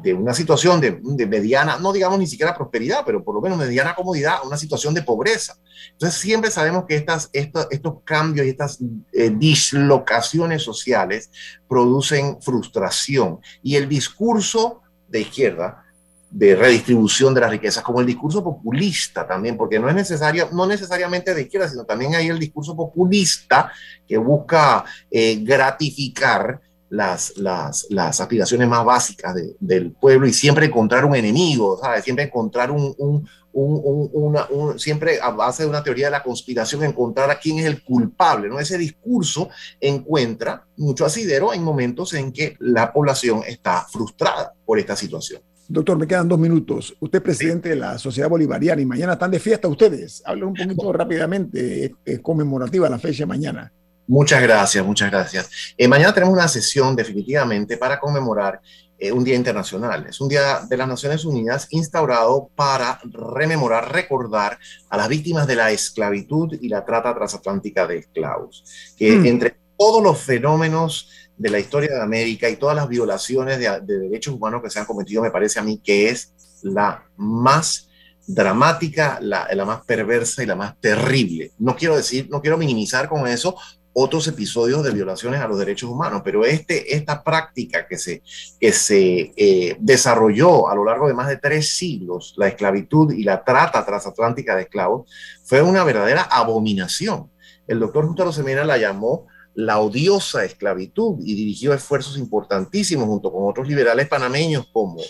[0.02, 3.56] de, una situación de, de, mediana, no digamos ni siquiera prosperidad, pero por lo menos
[3.56, 5.56] mediana comodidad, a una situación de pobreza.
[5.92, 8.80] Entonces siempre sabemos que estas, estos, estos cambios y estas
[9.14, 11.30] eh, dislocaciones sociales
[11.68, 13.40] producen frustración.
[13.62, 15.85] Y el discurso de izquierda,
[16.30, 20.66] de redistribución de las riquezas, como el discurso populista también, porque no es necesario, no
[20.68, 23.72] necesariamente de izquierda, sino también hay el discurso populista
[24.08, 26.60] que busca eh, gratificar
[26.90, 32.04] las, las, las, aspiraciones más básicas del pueblo y siempre encontrar un enemigo, ¿sabes?
[32.04, 36.84] siempre encontrar un, un, un, una, siempre a base de una teoría de la conspiración,
[36.84, 38.60] encontrar a quién es el culpable, ¿no?
[38.60, 44.96] Ese discurso encuentra mucho asidero en momentos en que la población está frustrada por esta
[44.96, 45.42] situación.
[45.68, 46.96] Doctor, me quedan dos minutos.
[47.00, 50.22] Usted es presidente de la Sociedad Bolivariana y mañana están de fiesta ustedes.
[50.26, 53.72] Hablen un poquito rápidamente, es conmemorativa la fecha de mañana.
[54.08, 55.74] Muchas gracias, muchas gracias.
[55.76, 58.62] Eh, mañana tenemos una sesión definitivamente para conmemorar
[59.00, 60.06] eh, un Día Internacional.
[60.08, 65.56] Es un Día de las Naciones Unidas instaurado para rememorar, recordar a las víctimas de
[65.56, 68.64] la esclavitud y la trata transatlántica de esclavos.
[68.96, 69.26] Que mm.
[69.26, 74.34] entre todos los fenómenos de la historia de América y todas las violaciones de, derechos
[74.34, 77.90] humanos que se han cometido, me parece a mí que es la más
[78.28, 81.52] dramática, la, la, más perversa y la más terrible.
[81.60, 83.56] No quiero decir, no quiero minimizar con eso
[83.98, 88.22] otros episodios de violaciones a los derechos humanos, pero este, esta práctica que se,
[88.60, 93.24] que se eh, desarrolló a lo largo de más de tres siglos, la esclavitud y
[93.24, 95.10] la trata transatlántica de esclavos,
[95.46, 97.32] fue una verdadera abominación.
[97.68, 103.50] El doctor Justo Semena la llamó la odiosa esclavitud y dirigió esfuerzos importantísimos junto con
[103.50, 105.02] otros liberales panameños como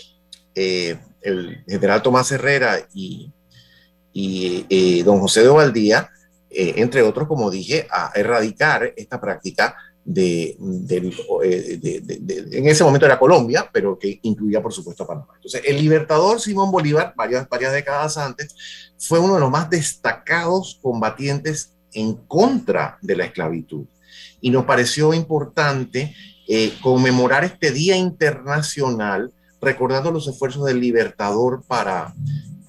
[0.54, 3.32] eh, el general Tomás Herrera y,
[4.14, 6.08] eh, don José de Ovaldía,
[6.48, 13.68] eh, entre otros, como dije, a erradicar esta práctica de, en ese momento era Colombia,
[13.72, 15.32] pero que incluía por supuesto a Panamá.
[15.34, 18.54] Entonces, el libertador Simón Bolívar, varias décadas antes,
[18.96, 23.86] fue uno de los más destacados combatientes en contra de la esclavitud
[24.46, 26.14] y nos pareció importante
[26.46, 32.14] eh, conmemorar este Día Internacional recordando los esfuerzos del Libertador para,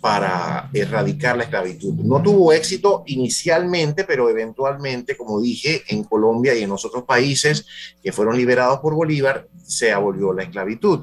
[0.02, 1.94] para erradicar la esclavitud.
[1.94, 7.68] No tuvo éxito inicialmente, pero eventualmente, como dije, en Colombia y en los otros países
[8.02, 11.02] que fueron liberados por Bolívar, se abolió la esclavitud.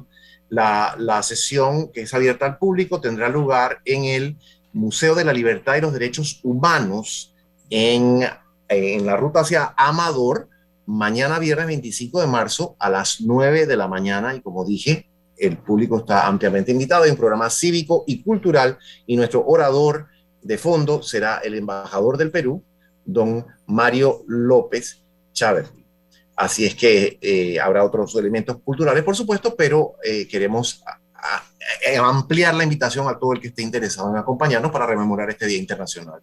[0.49, 4.37] La, la sesión que es abierta al público tendrá lugar en el
[4.73, 7.33] Museo de la Libertad y los Derechos Humanos
[7.71, 8.25] en,
[8.69, 10.49] en la ruta hacia Amador,
[10.87, 15.59] mañana viernes 25 de marzo a las 9 de la mañana y como dije, el
[15.59, 17.05] público está ampliamente invitado.
[17.09, 20.07] Un programa cívico y cultural y nuestro orador
[20.43, 22.63] de fondo será el embajador del Perú,
[23.05, 25.73] don Mario López Chávez.
[26.37, 30.83] Así es que eh, habrá otros elementos culturales, por supuesto, pero eh, queremos
[31.99, 35.59] ampliar la invitación a todo el que esté interesado en acompañarnos para rememorar este Día
[35.59, 36.21] Internacional.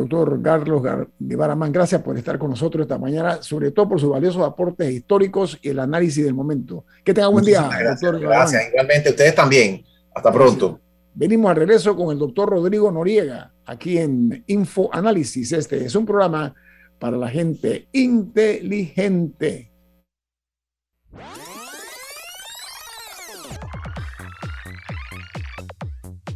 [0.00, 0.82] Doctor Carlos
[1.18, 5.58] Guevara gracias por estar con nosotros esta mañana, sobre todo por sus valiosos aportes históricos
[5.62, 6.84] y el análisis del momento.
[7.04, 9.84] Que tenga buen día, gracias, doctor Gracias, igualmente ustedes también.
[10.14, 10.80] Hasta pronto.
[11.14, 15.52] Venimos al regreso con el doctor Rodrigo Noriega, aquí en Info Análisis.
[15.52, 16.54] Este es un programa
[16.98, 19.70] para la gente inteligente.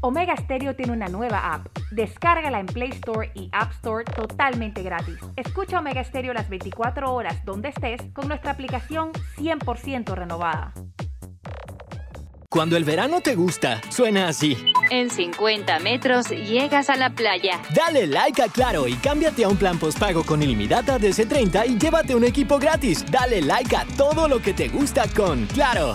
[0.05, 1.67] Omega Stereo tiene una nueva app.
[1.91, 5.17] Descárgala en Play Store y App Store totalmente gratis.
[5.35, 10.75] Escucha Omega Stereo las 24 horas donde estés con nuestra aplicación 100% renovada.
[12.51, 14.59] Cuando el verano te gusta, suena así.
[14.91, 17.59] En 50 metros llegas a la playa.
[17.75, 22.15] Dale like a Claro y cámbiate a un plan postpago con ilimitada DC30 y llévate
[22.15, 23.07] un equipo gratis.
[23.11, 25.95] Dale like a todo lo que te gusta con Claro.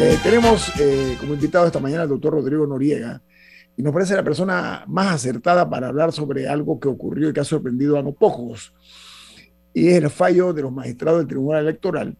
[0.00, 3.20] Eh, tenemos eh, como invitado esta mañana al doctor Rodrigo Noriega
[3.76, 7.40] y nos parece la persona más acertada para hablar sobre algo que ocurrió y que
[7.40, 8.72] ha sorprendido a no pocos.
[9.74, 12.16] Y es el fallo de los magistrados del Tribunal Electoral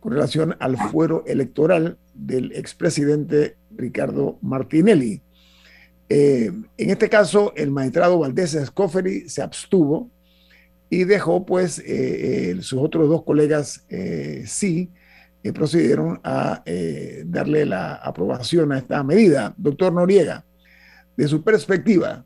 [0.00, 5.20] con relación al fuero electoral del expresidente Ricardo Martinelli.
[6.08, 10.10] Eh, en este caso, el magistrado Valdés Escoferi se abstuvo
[10.88, 11.84] y dejó, pues,
[12.60, 13.84] sus otros dos colegas
[14.46, 14.90] sí
[15.52, 19.54] procedieron a eh, darle la aprobación a esta medida.
[19.56, 20.44] Doctor Noriega,
[21.16, 22.24] de su perspectiva,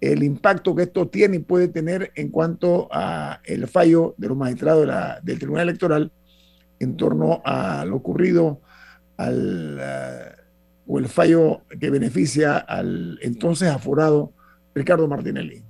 [0.00, 4.36] el impacto que esto tiene y puede tener en cuanto a el fallo de los
[4.36, 4.88] magistrados
[5.22, 6.12] del Tribunal Electoral
[6.80, 8.60] en torno a lo ocurrido
[9.16, 10.32] al, eh,
[10.86, 14.32] o el fallo que beneficia al entonces aforado
[14.74, 15.62] Ricardo Martinelli.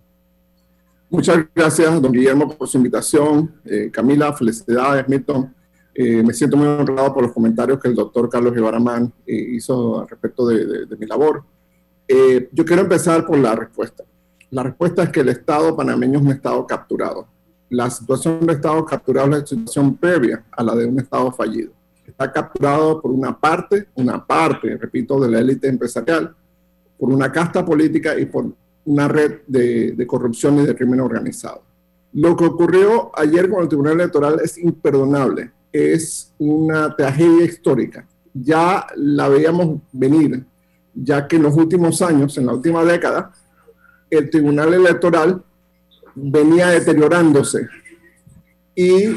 [1.11, 3.55] Muchas gracias, don Guillermo, por su invitación.
[3.67, 5.55] Eh, Camila, felicidades, Milton.
[5.95, 8.79] Eh, me siento muy honrado por los comentarios que el doctor Carlos Guevara
[9.27, 11.45] eh, hizo al respecto de, mi labor.
[12.09, 14.05] Eh, yo quiero empezar por la respuesta.
[14.51, 17.27] La respuesta es que el Estado panameño es un Estado capturado.
[17.69, 21.73] La situación de Estado capturado es la situación previa a la de un Estado fallido.
[22.07, 26.35] Está capturado por una parte, una parte, repito, de la élite empresarial,
[26.99, 28.47] por una casta política y por
[28.85, 31.63] una red de, de corrupción y de crimen organizado.
[32.15, 38.07] Lo que ocurrió ayer con el Tribunal Electoral es imperdonable es una tragedia histórica.
[38.35, 40.45] Ya la veíamos venir,
[40.95, 43.33] ya que en los últimos años, en la última década,
[44.11, 45.43] el Tribunal Electoral
[46.15, 47.67] venía deteriorándose
[48.75, 49.15] y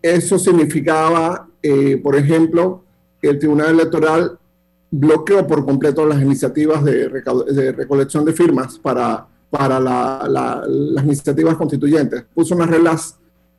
[0.00, 2.84] eso significaba, eh, por ejemplo,
[3.20, 4.38] que el Tribunal Electoral
[4.90, 7.08] bloqueó por completo las iniciativas de,
[7.72, 12.24] recolección de firmas para, para las iniciativas constituyentes.
[12.34, 13.18] Puso unas reglas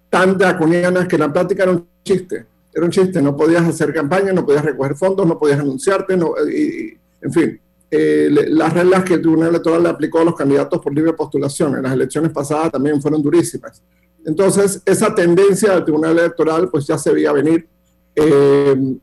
[0.10, 2.45] tan draconianas que la práctica era un chiste.
[2.74, 6.34] Era un chiste, no podías hacer campaña, no podías recoger fondos, no podías anunciarte, no,
[6.52, 7.60] y, en fin.
[7.91, 11.76] Eh, las reglas que el Tribunal Electoral le aplicó a los candidatos por libre postulación
[11.76, 13.82] en las elecciones pasadas también fueron durísimas.
[14.26, 17.67] Entonces, esa tendencia del Tribunal Electoral pues ya se veía venir.
[18.15, 18.95] Eh,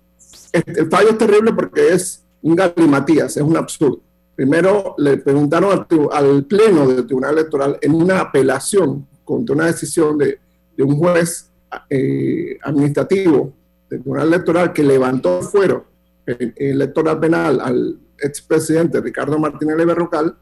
[0.52, 4.00] el fallo es terrible porque es un galimatías, es un absurdo.
[4.36, 10.16] Primero le preguntaron al, al Pleno del Tribunal Electoral en una apelación contra una decisión
[10.16, 10.38] de,
[10.76, 11.50] de un juez
[11.90, 13.52] eh, administrativo
[13.88, 15.86] del Tribunal Electoral que levantó fuero
[16.26, 20.36] el, electoral penal al expresidente Ricardo Martínez Berrocal,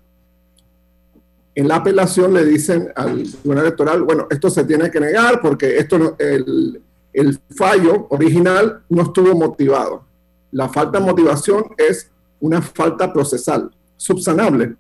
[1.55, 5.77] en la apelación le dicen al Tribunal Electoral, bueno, esto se tiene que negar porque
[5.79, 10.05] esto el, el fallo original no estuvo motivado.
[10.51, 14.77] La falta de motivación es una falta procesal, subsanable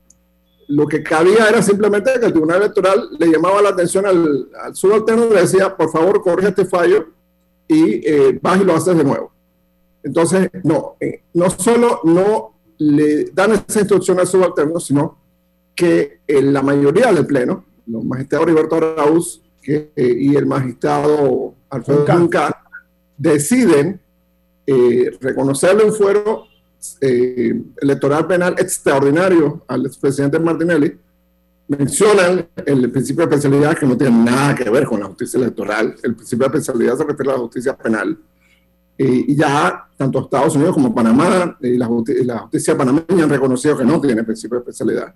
[0.68, 5.26] lo que cabía era simplemente que el Tribunal Electoral le llamaba la atención al, subalterno
[5.26, 7.08] y le decía, por favor, corrige este fallo
[7.68, 9.32] y eh, vas y lo haces de nuevo.
[10.02, 15.18] Entonces, no, eh, no solo no le dan esa instrucción al subalterno, sino
[15.74, 22.06] que en la mayoría del Pleno, los magistrados Roberto Arauz eh, y el magistrado Alfredo
[22.06, 22.62] Junca,
[23.16, 24.00] deciden
[25.20, 26.46] reconocerle un fuero
[27.00, 30.96] eh, electoral penal extraordinario al expresidente Martinelli,
[31.68, 35.94] mencionan el principio de especialidad que no tiene nada que ver con la justicia electoral.
[36.02, 38.18] El principio de especialidad se refiere a la justicia penal.
[38.96, 43.84] Eh, y ya tanto Estados Unidos como Panamá y la, justicia panameña han reconocido que
[43.84, 45.14] no tiene principio de especialidad.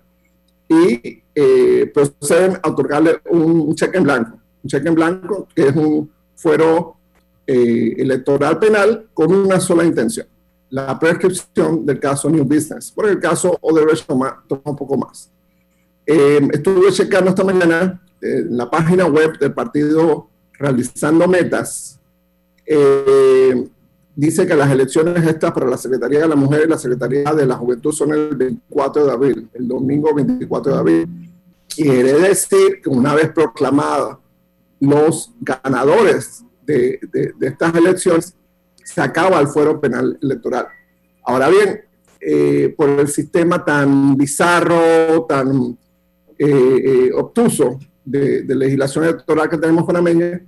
[0.67, 4.39] Y eh, proceden a otorgarle un, cheque en blanco.
[4.63, 6.95] Un cheque en blanco que es un fuero
[7.45, 10.27] electoral penal con una sola intención
[10.69, 15.31] la prescripción del caso New Business, porque el caso Odebrecht toma, toma un poco más.
[16.05, 21.99] Eh, estuve checando esta mañana en la página web del partido Realizando Metas.
[22.65, 23.69] Eh,
[24.15, 27.45] dice que las elecciones estas para la Secretaría de la Mujer y la Secretaría de
[27.45, 31.31] la Juventud son el 24 de abril, el domingo 24 de abril.
[31.67, 34.19] Quiere decir que una vez proclamada
[34.79, 38.35] los ganadores de, de, estas elecciones,
[38.93, 40.67] se acaba el fuero penal electoral.
[41.23, 41.81] Ahora bien,
[42.19, 45.77] eh, por el sistema tan bizarro, tan
[46.37, 50.41] eh, eh, obtuso de, de, legislación electoral que tenemos con Ameña,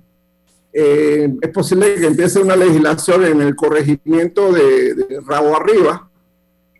[0.72, 6.10] es posible que empiece una legislación en el corregimiento de, de, rabo arriba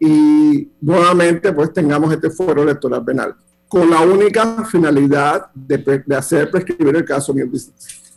[0.01, 3.37] y nuevamente pues tengamos este fuero electoral penal
[3.69, 7.71] con la única finalidad de, de hacer prescribir el caso Esa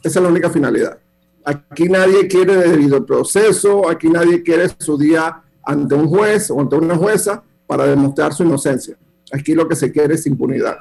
[0.04, 0.98] es la única finalidad.
[1.46, 6.76] Aquí nadie quiere debido proceso, aquí nadie quiere su día ante un juez o ante
[6.76, 8.98] una jueza para demostrar su inocencia.
[9.32, 10.78] Aquí lo que se quiere es impunidad.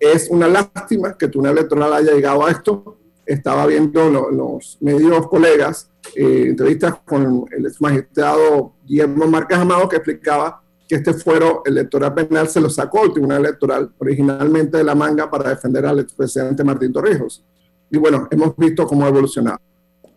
[0.00, 2.96] Es una lástima que el Tribunal Electoral haya llegado a esto.
[3.26, 9.96] Estaba viendo los medios colegas, eh, entrevistas con el ex magistrado Guillermo Márquez Amado, que
[9.96, 14.94] explicaba que este fuero electoral penal se lo sacó el Tribunal Electoral originalmente de la
[14.94, 17.44] manga para defender al expresidente Martín Torrijos.
[17.90, 19.58] Y bueno, hemos visto cómo ha evolucionado.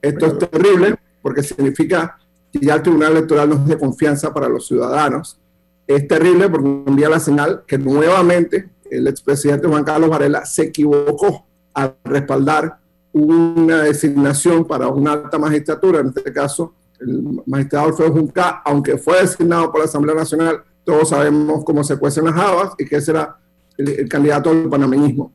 [0.01, 2.17] Esto es terrible porque significa
[2.51, 5.39] que ya el Tribunal Electoral no es de confianza para los ciudadanos.
[5.87, 11.45] Es terrible porque envía la señal que nuevamente el expresidente Juan Carlos Varela se equivocó
[11.73, 12.79] al respaldar
[13.13, 19.21] una designación para una alta magistratura, en este caso el magistrado Alfredo Junca, aunque fue
[19.21, 23.37] designado por la Asamblea Nacional, todos sabemos cómo se cuecen las habas y que será
[23.77, 25.31] el, candidato del panameñismo.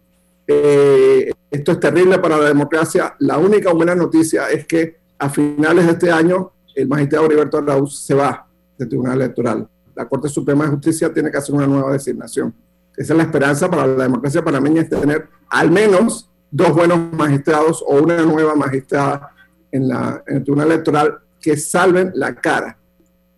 [0.46, 3.14] Eh, esto es terrible para la democracia.
[3.20, 7.98] La única buena noticia es que a finales de este año el magistrado Heriberto Arauz
[8.00, 9.68] se va del Tribunal Electoral.
[9.94, 12.54] La Corte Suprema de Justicia tiene que hacer una nueva designación.
[12.96, 17.82] Esa es la esperanza para la democracia panameña, es tener al menos dos buenos magistrados
[17.86, 19.30] o una nueva magistrada
[19.70, 22.78] en, la, en el Tribunal Electoral que salven la cara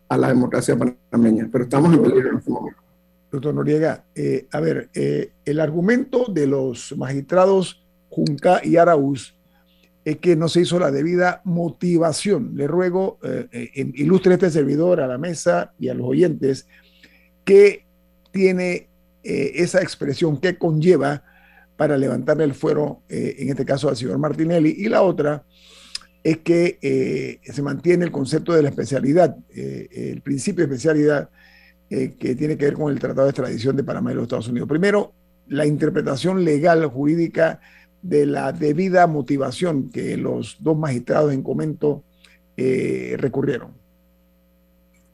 [0.08, 1.48] a la democracia panameña.
[1.50, 2.80] Pero estamos en peligro en este momento.
[3.30, 7.84] Doctor Noriega, eh, a ver, eh, el argumento de los magistrados
[8.26, 9.36] Junca y Araúz
[10.04, 12.52] es que no se hizo la debida motivación.
[12.54, 16.66] Le ruego, eh, ilustre este servidor a la mesa y a los oyentes,
[17.44, 17.84] que
[18.30, 18.88] tiene
[19.22, 21.22] esa expresión que conlleva
[21.76, 25.44] para levantarle el fuero, en este caso al señor Martinelli, y la otra
[26.24, 31.28] es que se mantiene el concepto de la especialidad, el principio de especialidad
[31.90, 34.48] eh, que tiene que ver con el Tratado de Extradición de Panamá y los Estados
[34.48, 34.68] Unidos.
[34.68, 35.14] Primero,
[35.46, 37.60] la interpretación legal jurídica
[38.02, 42.02] de la debida motivación que los dos magistrados en comento
[42.56, 43.72] eh, recurrieron.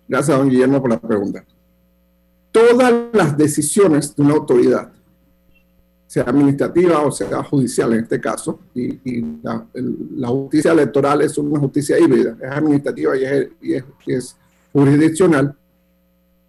[0.08, 1.44] Gracias, don Guillermo, por la pregunta.
[2.52, 4.92] Todas las decisiones de una autoridad,
[6.06, 11.98] sea administrativa o sea judicial en este caso, y, la, justicia electoral es una justicia
[11.98, 13.74] híbrida, es administrativa y
[14.12, 14.36] es
[14.72, 15.56] jurisdiccional,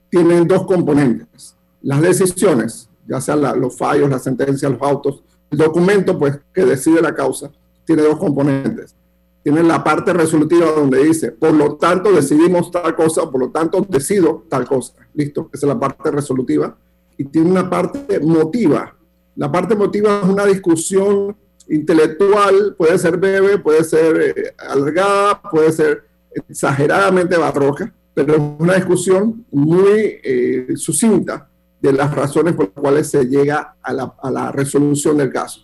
[0.09, 1.55] tienen dos componentes.
[1.81, 7.01] Las decisiones, ya sean los fallos, las sentencias, los autos, el documento pues que decide
[7.01, 7.51] la causa,
[7.85, 8.95] tiene dos componentes.
[9.43, 13.85] Tiene la parte resolutiva donde dice, por lo tanto decidimos tal cosa, por lo tanto
[13.87, 14.93] decido tal cosa.
[15.13, 16.75] Listo, esa es la parte resolutiva.
[17.15, 18.95] Y tiene una parte motiva.
[19.35, 21.35] La parte motiva es una discusión
[21.69, 28.75] intelectual, puede ser breve, puede ser eh, alargada, puede ser exageradamente barroca, pero es una
[28.75, 31.49] discusión muy eh, sucinta
[31.85, 35.61] de las razones por las cuales se llega a la, a la, resolución del caso.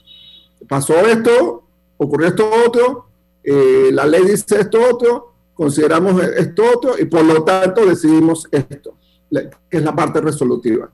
[0.68, 1.64] Pasó esto,
[1.98, 3.08] ocurrió esto otro,
[3.44, 8.98] eh, la ley dice esto otro, consideramos esto otro y por lo tanto decidimos esto,
[9.32, 10.92] que es la parte resolutiva.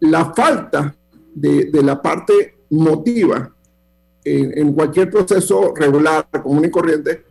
[0.00, 0.94] La falta
[1.34, 3.54] de, de la parte motiva
[4.24, 7.24] en, en, cualquier proceso regular, común y corriente,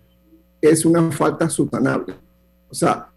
[0.61, 2.15] es una falta sustanable.
[2.69, 3.09] O sea,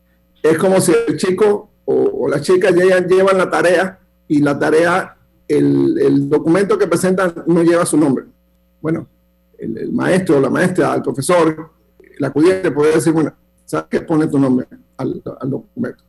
[0.42, 5.16] es como si el chico o, la chica llegan, llevan la tarea y la tarea,
[5.46, 8.24] el, el, documento que presentan no lleva su nombre.
[8.80, 9.06] Bueno,
[9.58, 11.70] el, maestro o la maestra, el profesor,
[12.18, 14.00] la acudiente puede decir, bueno, ¿sabes qué?
[14.00, 14.66] Pone tu nombre
[14.96, 16.04] al, al documento.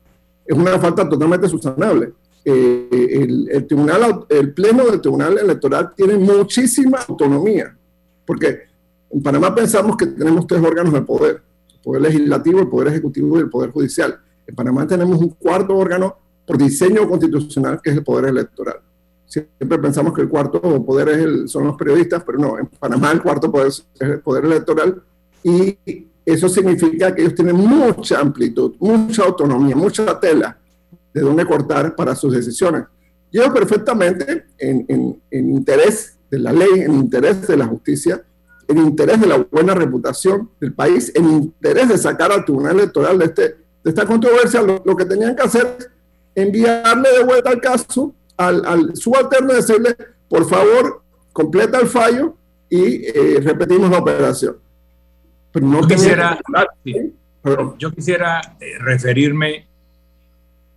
[0.46, 2.14] Es una falta totalmente sustanable.
[2.48, 7.76] Eh, el, el, tribunal, el pleno del tribunal electoral tiene muchísima autonomía,
[8.24, 8.60] porque
[9.10, 11.42] en Panamá pensamos que tenemos tres órganos de poder,
[11.74, 14.20] el poder legislativo, el poder ejecutivo y el poder judicial.
[14.48, 18.78] En Panamá tenemos un cuarto órgano por diseño constitucional que es el poder electoral.
[19.26, 23.12] Siempre pensamos que el cuarto poder es el, son los periodistas, pero no, en Panamá
[23.12, 25.02] el cuarto poder es el poder electoral
[25.44, 25.78] y
[26.26, 30.58] eso significa que ellos tienen mucha amplitud, mucha autonomía, mucha tela
[31.14, 32.84] de dónde cortar para sus decisiones.
[33.32, 38.24] Yo perfectamente en, en, interés de la ley, en interés de la justicia,
[38.68, 43.20] en interés de la buena reputación del país, en interés de sacar al Tribunal Electoral
[43.20, 45.90] de, este, de esta controversia, lo, que tenían que hacer es
[46.34, 49.96] enviarle de vuelta al caso al, al subalterno y decirle,
[50.28, 52.36] por favor, completa el fallo
[52.68, 54.58] y eh, repetimos la operación.
[55.52, 56.40] Pero no yo, quisiera,
[57.78, 59.68] yo quisiera eh, referirme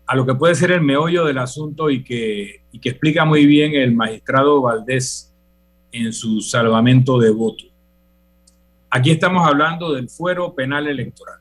[0.07, 3.47] a lo que puede ser el meollo del asunto y que, y que explica muy
[3.47, 5.35] bien el magistrado Valdés
[5.93, 7.65] en su salvamento de voto.
[8.91, 11.38] Aquí estamos hablando del fuero penal electoral.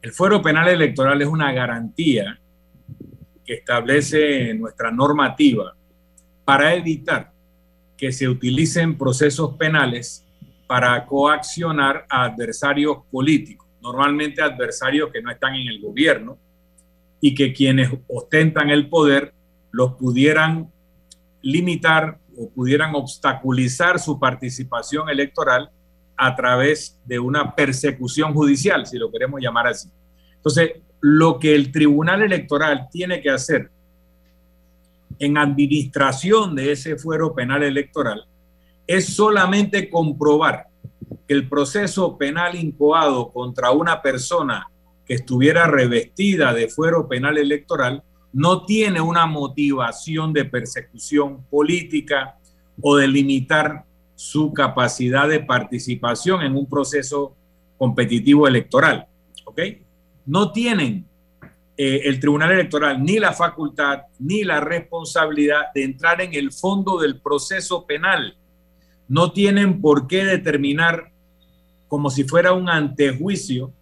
[0.00, 2.38] El fuero penal electoral es una garantía
[3.44, 5.74] que establece nuestra normativa
[6.44, 7.32] para evitar
[7.96, 10.24] que se utilicen procesos penales
[10.68, 16.38] para coaccionar a adversarios políticos, normalmente adversarios que no están en el gobierno
[17.20, 19.34] y que quienes ostentan el poder
[19.72, 20.70] los pudieran
[21.42, 25.70] limitar o pudieran obstaculizar su participación electoral
[26.18, 29.88] a través de una persecución judicial, si lo queremos llamar así.
[30.34, 33.70] Entonces, lo que el Tribunal Electoral tiene que hacer
[35.18, 38.26] en administración de ese fuero penal electoral
[38.86, 40.66] es solamente comprobar
[41.26, 44.66] que el proceso penal incoado contra una persona
[45.04, 48.02] que estuviera revestida de fuero penal electoral
[48.32, 52.38] no tiene una motivación de persecución política
[52.80, 53.84] o de limitar
[54.18, 57.36] su capacidad de participación en un proceso
[57.76, 59.06] competitivo electoral.
[59.44, 59.60] ¿Ok?
[60.26, 61.06] No tienen
[61.76, 66.98] eh, el Tribunal Electoral ni la facultad ni la responsabilidad de entrar en el fondo
[66.98, 68.36] del proceso penal.
[69.06, 71.12] No tienen por qué determinar
[71.86, 73.72] como si fuera un antejuicio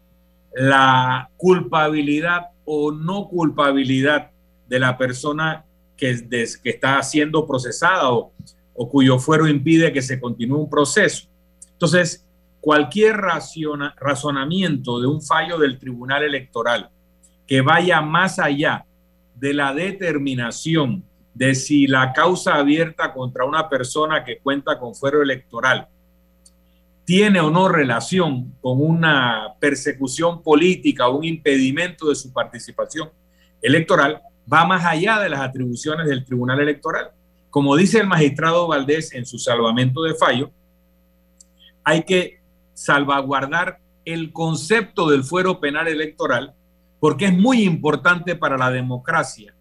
[0.55, 4.33] la culpabilidad o no culpabilidad
[4.69, 5.65] de la persona
[5.97, 6.29] que,
[6.63, 8.33] que está siendo procesada o,
[8.77, 11.29] o, cuyo fuero impide que se continúe un proceso.
[11.73, 12.27] Entonces,
[12.61, 16.91] cualquier razonamiento de un fallo del Tribunal Electoral
[17.47, 18.85] que vaya más allá
[19.35, 21.05] de la determinación
[21.35, 25.89] de si la causa abierta contra una persona que cuenta con fuero electoral
[27.05, 33.11] tiene o no relación con una persecución política o un impedimento de su participación
[33.63, 34.21] electoral,
[34.53, 37.11] va más allá de las atribuciones del Tribunal Electoral.
[37.57, 40.51] Como dice el magistrado Valdés en su salvamento de fallo,
[41.85, 42.39] hay que
[42.75, 46.53] salvaguardar el concepto del fuero penal electoral
[47.01, 49.55] porque es muy importante para la democracia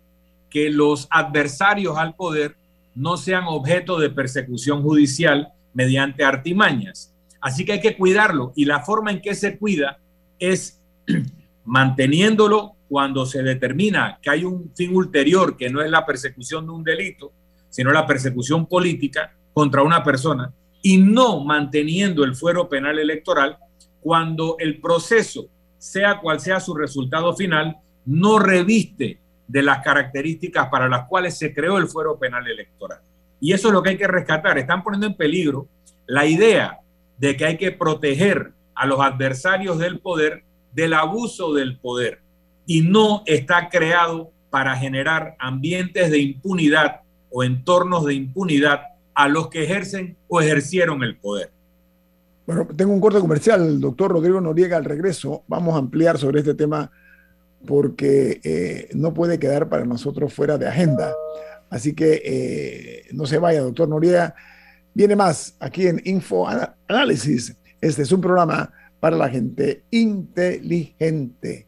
[0.49, 2.57] que los adversarios al poder
[2.95, 7.13] no sean objeto de persecución judicial mediante artimañas.
[7.39, 9.99] Así que hay que cuidarlo y la forma en que se cuida
[10.37, 10.81] es
[11.63, 16.73] manteniéndolo cuando se determina que hay un fin ulterior que no es la persecución de
[16.73, 17.31] un delito,
[17.75, 23.57] sino la persecución política contra una persona y no manteniendo el fuero penal electoral
[23.99, 30.87] cuando el proceso sea cual sea su resultado final, no reviste de las características para
[30.87, 33.01] las cuales se creó el fuero penal electoral.
[33.41, 34.57] Y eso es lo que hay que rescatar.
[34.57, 35.67] Están poniendo en peligro
[36.07, 36.79] la idea
[37.17, 42.21] de que hay que proteger a los adversarios del poder del abuso del poder
[42.65, 47.01] y no está creado para generar ambientes de impunidad
[47.37, 48.79] o entornos de impunidad
[49.13, 51.51] a los que ejercen o ejercieron el poder.
[52.47, 55.43] Bueno, tengo un corte comercial, doctor Rodrigo Noriega, al regreso.
[55.45, 56.89] Vamos a ampliar sobre este tema
[57.67, 61.13] porque eh, no puede quedar para nosotros fuera de agenda.
[61.69, 64.33] Así que eh, no se vaya, doctor Noriega.
[64.93, 66.47] Viene más aquí en Info
[66.87, 67.53] Análisis.
[67.81, 68.71] Este es un programa
[69.01, 71.67] para la gente inteligente.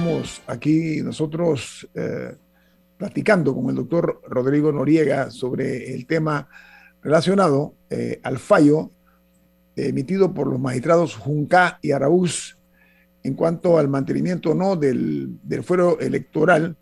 [0.00, 2.34] Continuamos aquí nosotros eh,
[2.96, 6.48] platicando con el doctor Rodrigo Noriega sobre el tema
[7.02, 8.92] relacionado eh, al fallo
[9.76, 12.56] emitido por los magistrados Junca y Araúz
[13.22, 16.78] en cuanto al mantenimiento o no del, fuero electoral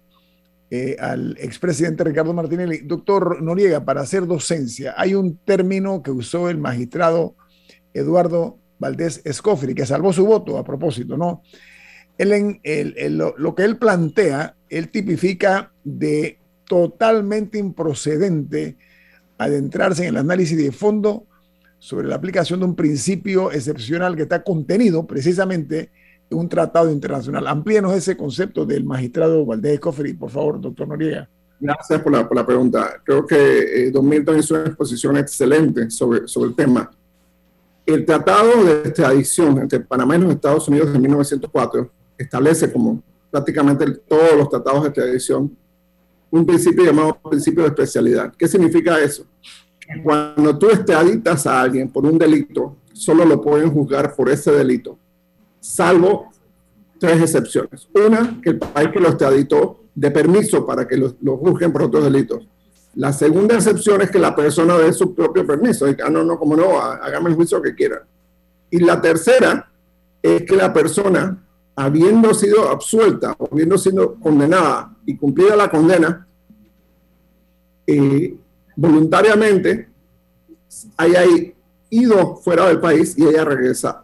[0.70, 2.82] eh, al expresidente Ricardo Martinelli.
[2.84, 7.34] Doctor Noriega, para hacer docencia, hay un término que usó el magistrado
[7.92, 11.42] Eduardo Valdés Escofri, que salvó su voto a propósito, ¿no?
[12.18, 18.76] Lo, que él plantea, él tipifica de totalmente improcedente
[19.38, 21.24] adentrarse en el análisis de fondo
[21.78, 25.90] sobre la aplicación de un principio excepcional que está contenido precisamente
[26.28, 27.46] en un tratado internacional.
[27.46, 31.28] Amplíenos ese concepto del magistrado Valdés Escofri, por favor, doctor Noriega.
[31.60, 33.00] Gracias por la, pregunta.
[33.04, 36.90] Creo que eh, Don Milton hizo una exposición excelente sobre, sobre el tema.
[37.86, 43.86] El tratado de extradición entre Panamá y los Estados Unidos de 1904 establece como prácticamente
[44.08, 45.56] todos los tratados de extradición
[46.30, 48.34] un principio llamado principio de especialidad.
[48.36, 49.24] ¿Qué significa eso?
[50.02, 54.98] Cuando tú extraditas a alguien por un delito, solo lo pueden juzgar por ese delito,
[55.60, 56.30] salvo
[56.98, 57.88] tres excepciones.
[57.94, 62.04] Una, que el país que lo extraditó dé permiso para que lo, juzguen por otros
[62.04, 62.46] delitos.
[62.94, 65.88] La segunda excepción es que la persona dé su propio permiso.
[65.88, 68.04] Y, ah, no, no, como no, hágame el juicio que quiera.
[68.70, 69.70] Y la tercera
[70.22, 71.47] es que la persona
[71.80, 76.26] habiendo sido absuelta habiendo sido condenada y cumplida la condena,
[77.86, 78.36] eh,
[78.74, 79.88] voluntariamente
[80.96, 81.22] haya
[81.88, 84.02] ido fuera del país y haya regresado,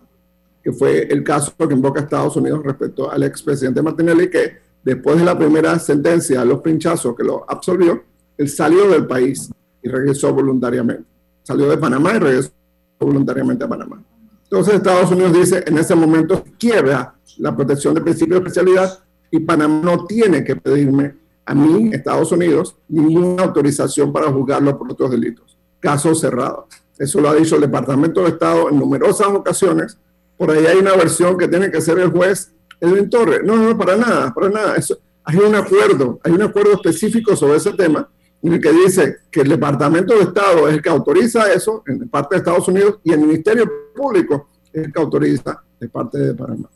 [0.62, 5.24] que fue el caso que invoca Estados Unidos respecto al expresidente Martinelli, que después de
[5.24, 8.04] la primera sentencia los pinchazos que lo absolvió,
[8.38, 9.50] él salió del país
[9.82, 11.04] y regresó voluntariamente.
[11.42, 12.52] Salió de Panamá y regresó
[13.00, 14.00] voluntariamente a Panamá.
[14.44, 18.98] Entonces Estados Unidos dice, en ese momento quiebra la protección del principio de especialidad
[19.30, 21.14] y Panamá no tiene que pedirme
[21.46, 25.58] a mí, Estados Unidos, ninguna autorización para juzgarlo por otros delitos.
[25.80, 26.68] Caso cerrado.
[26.98, 29.98] Eso lo ha dicho el Departamento de Estado en numerosas ocasiones.
[30.38, 33.40] Por ahí hay una versión que tiene que ser el juez Edwin Torres.
[33.44, 34.76] No, no, para nada, para nada.
[34.76, 38.08] Eso, hay un acuerdo, hay un acuerdo específico sobre ese tema
[38.42, 42.08] en el que dice que el Departamento de Estado es el que autoriza eso en
[42.08, 43.64] parte de Estados Unidos y el Ministerio
[43.94, 46.68] Público es el que autoriza de parte de Panamá.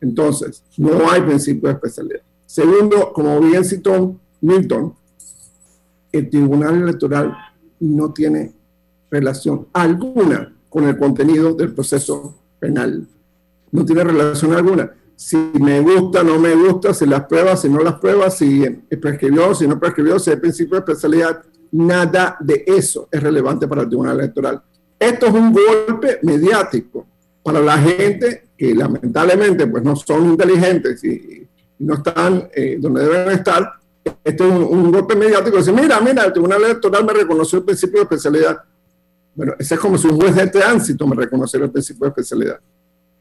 [0.00, 2.20] Entonces, no hay principio de especialidad.
[2.46, 4.94] Segundo, como bien citó Milton,
[6.12, 7.36] el Tribunal Electoral
[7.78, 8.52] no tiene
[9.10, 13.06] relación alguna con el contenido del proceso penal.
[13.70, 14.92] No tiene relación alguna.
[15.16, 18.64] Si me gusta, no me gusta, si las pruebas, si no las pruebas, si
[19.00, 21.42] prescribió, si no prescribió, si hay principio de especialidad,
[21.72, 24.62] nada de eso es relevante para el Tribunal Electoral.
[24.98, 27.06] Esto es un golpe mediático
[27.42, 31.48] para la gente que lamentablemente pues no son inteligentes y,
[31.78, 33.72] no están eh, donde deben estar,
[34.22, 35.56] este es un, golpe mediático.
[35.56, 38.62] Dice, mira, mira, el Tribunal Electoral me reconoció el principio de especialidad.
[39.34, 42.60] Bueno, ese es como si un juez de tránsito me reconociera el principio de especialidad.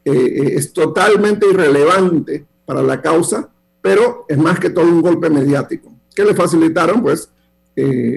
[0.04, 3.48] Eh, eh, es totalmente irrelevante para la causa,
[3.82, 5.90] pero es más que todo un golpe mediático.
[6.14, 7.02] ¿Qué le facilitaron?
[7.02, 7.32] Pues,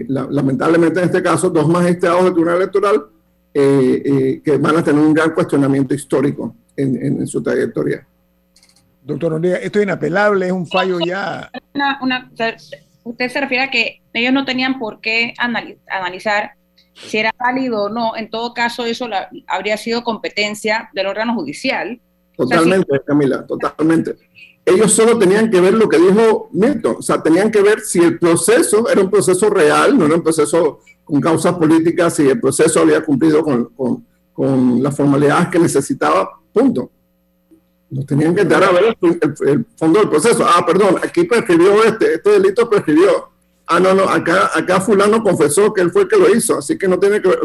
[0.09, 3.05] lamentablemente en este caso, dos magistrados del Tribunal Electoral
[3.55, 8.07] eh, eh, que van a tener un gran cuestionamiento histórico en, su trayectoria.
[9.03, 11.51] Doctor Noriega, esto es inapelable, es un fallo ya.
[13.05, 16.53] usted se refiere a que ellos no tenían por qué analizar
[16.95, 18.17] si era válido o no.
[18.17, 19.09] En todo caso, eso
[19.47, 22.01] habría sido competencia del órgano judicial.
[22.37, 24.17] Totalmente, Camila, totalmente.
[24.65, 27.99] Ellos solo tenían que ver lo que dijo Milton, o sea, tenían que ver si
[27.99, 32.41] el proceso era un proceso real, no era un proceso con causas políticas y el
[32.41, 36.91] proceso había cumplido con, con, con las formalidades que necesitaba, punto.
[37.91, 40.45] No tenían que dar a ver el, fondo del proceso.
[40.47, 43.31] Ah, perdón, aquí prescribió este, este delito prescribió.
[43.67, 46.79] Ah, no, no, acá, acá fulano confesó que él fue el que lo hizo, así
[46.79, 47.39] que no tiene que ver.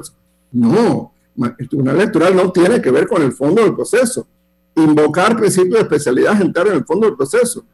[0.51, 1.13] No,
[1.57, 4.27] el Tribunal Electoral no tiene que ver con el fondo del proceso.
[4.75, 7.65] Invocar principio de especialidad es entrar en el fondo del proceso.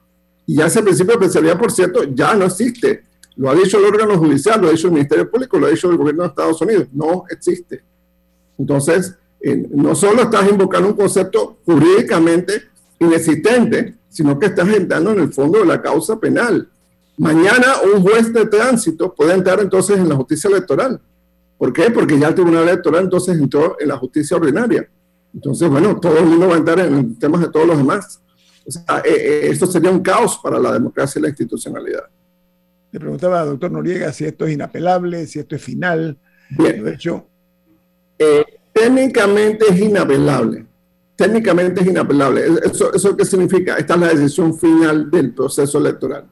[0.45, 3.03] Y ya ese principio de especialidad, por cierto, ya no existe.
[3.35, 5.89] Lo ha dicho el órgano judicial, lo ha dicho el Ministerio Público, lo ha dicho
[5.89, 6.87] el gobierno de Estados Unidos.
[6.91, 7.83] No existe.
[8.57, 12.63] Entonces, eh, no solo estás invocando un concepto jurídicamente
[12.97, 16.69] inexistente, sino que estás entrando en el fondo de la causa penal.
[17.17, 21.01] Mañana un juez de tránsito puede entrar entonces en la justicia electoral.
[21.57, 21.91] ¿Por qué?
[21.91, 24.89] Porque ya el Tribunal Electoral entonces entró en la justicia ordinaria.
[25.33, 28.21] Entonces, bueno, todo el mundo va a entrar en temas de todos los demás.
[28.65, 32.03] O sea, eh, eh, esto sería un caos para la democracia y la institucionalidad.
[32.91, 36.17] Le preguntaba doctor Noriega si esto es inapelable, si esto es final.
[36.49, 36.83] Bien.
[36.83, 37.27] De hecho,
[38.17, 38.45] eh,
[38.83, 40.65] técnicamente es inapelable.
[41.15, 42.43] Técnicamente es inapelable.
[42.63, 43.75] ¿Eso, ¿Eso qué significa?
[43.77, 46.25] Esta es la decisión final del proceso electoral.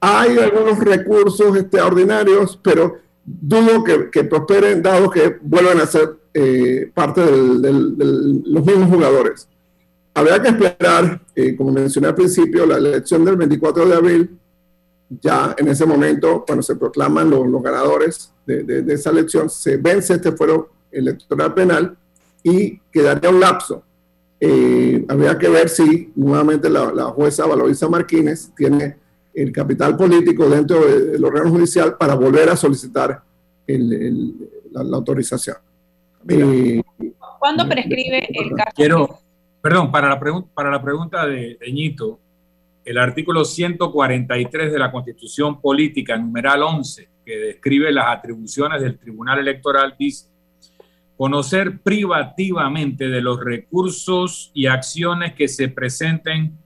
[0.00, 6.90] Hay algunos recursos extraordinarios, pero dudo que, que prosperen, dado que vuelvan a ser eh,
[6.92, 9.48] parte de los mismos jugadores.
[10.14, 14.38] Habrá que esperar, eh, como mencioné al principio, la elección del 24 de abril.
[15.20, 20.32] Ya en ese momento, cuando se proclaman los, ganadores de, esa elección, se vence este
[20.32, 21.96] fuero electoral penal
[22.42, 23.82] y quedaría un lapso.
[24.40, 28.96] Eh, habría que ver si nuevamente la, la jueza Valoriza Martínez tiene
[29.34, 33.22] el capital político dentro del órgano judicial para volver a solicitar
[33.66, 35.56] la, autorización.
[36.28, 36.82] Eh,
[37.38, 38.70] ¿Cuándo prescribe el caso?
[38.74, 39.18] Quiero,
[39.60, 40.20] perdón, para la,
[40.54, 42.18] para la pregunta de, de Ñito,
[42.84, 49.38] el artículo 143 de la Constitución Política, numeral 11, que describe las atribuciones del Tribunal
[49.38, 50.26] Electoral, dice,
[51.16, 56.58] conocer privativamente de los recursos y acciones que se presenten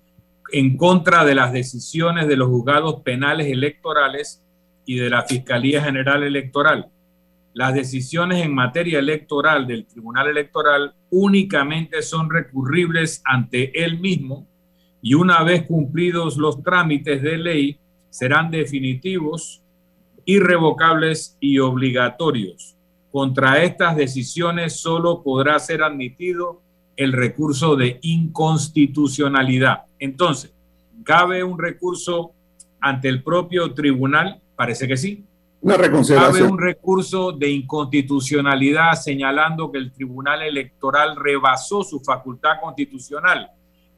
[0.53, 4.42] en contra de las decisiones de los juzgados penales electorales
[4.84, 6.88] y de la Fiscalía General Electoral.
[7.53, 14.47] Las decisiones en materia electoral del Tribunal Electoral únicamente son recurribles ante él mismo
[15.01, 17.80] y una vez cumplidos los trámites de ley
[18.11, 19.62] serán definitivos,
[20.24, 22.76] irrevocables y obligatorios.
[23.16, 26.60] Contra estas decisiones solo podrá ser admitido
[26.96, 29.84] el recurso de inconstitucionalidad.
[29.98, 30.52] Entonces,
[31.02, 32.32] ¿cabe un recurso
[32.78, 34.42] ante el propio tribunal?
[34.54, 35.24] Parece que sí.
[35.62, 36.34] Una reconsideración.
[36.34, 43.50] ¿Cabe un recurso de inconstitucionalidad señalando que el tribunal electoral rebasó su facultad constitucional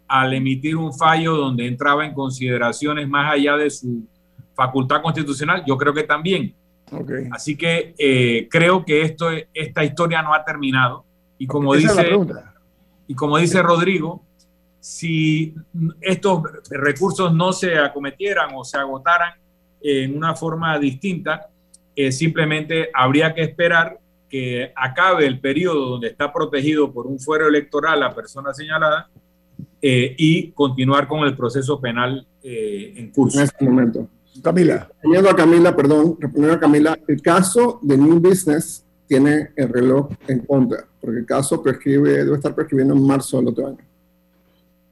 [0.06, 4.06] al emitir un fallo donde entraba en consideraciones más allá de su
[4.54, 5.64] facultad constitucional?
[5.66, 6.54] Yo creo que también.
[7.32, 11.04] Así que eh, creo que esto, esta historia no ha terminado.
[11.38, 12.10] Y como dice
[13.06, 14.22] y como dice Rodrigo,
[14.80, 15.54] si
[16.00, 19.32] estos recursos no se acometieran o se agotaran
[19.80, 21.48] en una forma distinta,
[21.96, 27.48] eh, simplemente habría que esperar que acabe el periodo donde está protegido por un fuero
[27.48, 29.08] electoral la persona señalada
[29.80, 33.38] eh, y continuar con el proceso penal eh, en curso.
[33.38, 34.08] En este momento.
[34.42, 34.88] Camila.
[34.88, 40.10] Respondiendo a Camila, perdón, respondiendo a Camila, el caso de New Business tiene el reloj
[40.26, 43.78] en contra, porque el caso prescribe, debe estar prescribiendo en marzo del otro año.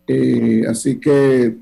[0.08, 1.56] Eh, así que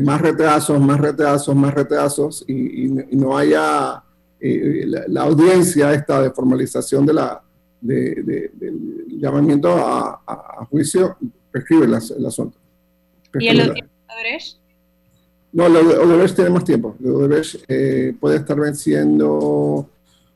[0.00, 4.02] más retrasos, más retrasos, más retrasos y, no haya
[4.40, 7.42] eh, la, audiencia esta de formalización de la,
[7.80, 8.50] del
[9.08, 11.16] llamamiento a, juicio,
[11.50, 12.58] prescribe el, asunto.
[13.38, 14.57] ¿Y el Odebrecht?
[15.52, 16.96] No, Odebrecht tiene más tiempo.
[17.02, 19.88] El Odebrecht eh, puede estar venciendo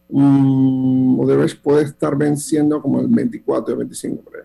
[0.09, 4.45] um, Odebrecht puede estar venciendo como el 24 o 25 por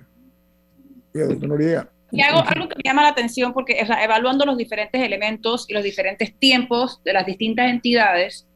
[2.11, 5.83] Y hago algo que me llama la atención porque, evaluando los diferentes elementos y los
[5.83, 8.47] diferentes tiempos de las distintas entidades,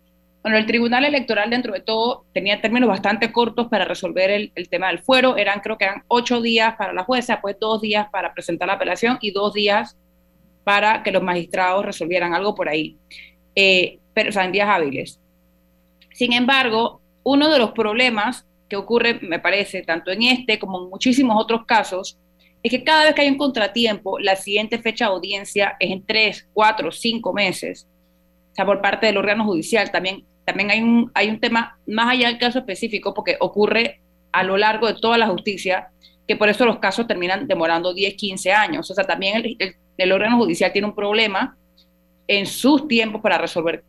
[0.41, 4.69] bueno, el Tribunal Electoral dentro de todo tenía términos bastante cortos para resolver el, el,
[4.69, 5.37] tema del fuero.
[5.37, 8.73] Eran, creo que eran ocho días para la jueza, pues dos días para presentar la
[8.73, 9.97] apelación y dos días
[10.63, 12.97] para que los magistrados resolvieran algo por ahí.
[13.55, 15.19] Eh, pero, o sea, en días hábiles.
[16.13, 20.89] Sin embargo, uno de los problemas que ocurre, me parece, tanto en este como en
[20.89, 22.17] muchísimos otros casos,
[22.63, 26.05] es que cada vez que hay un contratiempo, la siguiente fecha de audiencia es en
[26.05, 27.87] tres, cuatro, cinco meses.
[28.51, 29.91] O sea, por parte del órgano judicial.
[29.91, 34.01] También, también hay, un, hay un tema más allá del caso específico, porque ocurre
[34.31, 35.89] a lo largo de toda la justicia,
[36.27, 38.89] que por eso los casos terminan demorando 10, 15 años.
[38.91, 39.75] O sea, también el, el
[40.09, 41.57] órgano judicial tiene un problema
[42.27, 43.83] en sus tiempos para resolver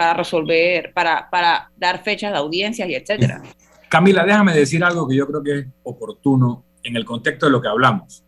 [0.00, 3.42] para resolver, para, para dar fechas de audiencias y etcétera.
[3.90, 7.60] Camila, déjame decir algo que yo creo que es oportuno en el contexto de lo
[7.60, 8.24] que hablamos.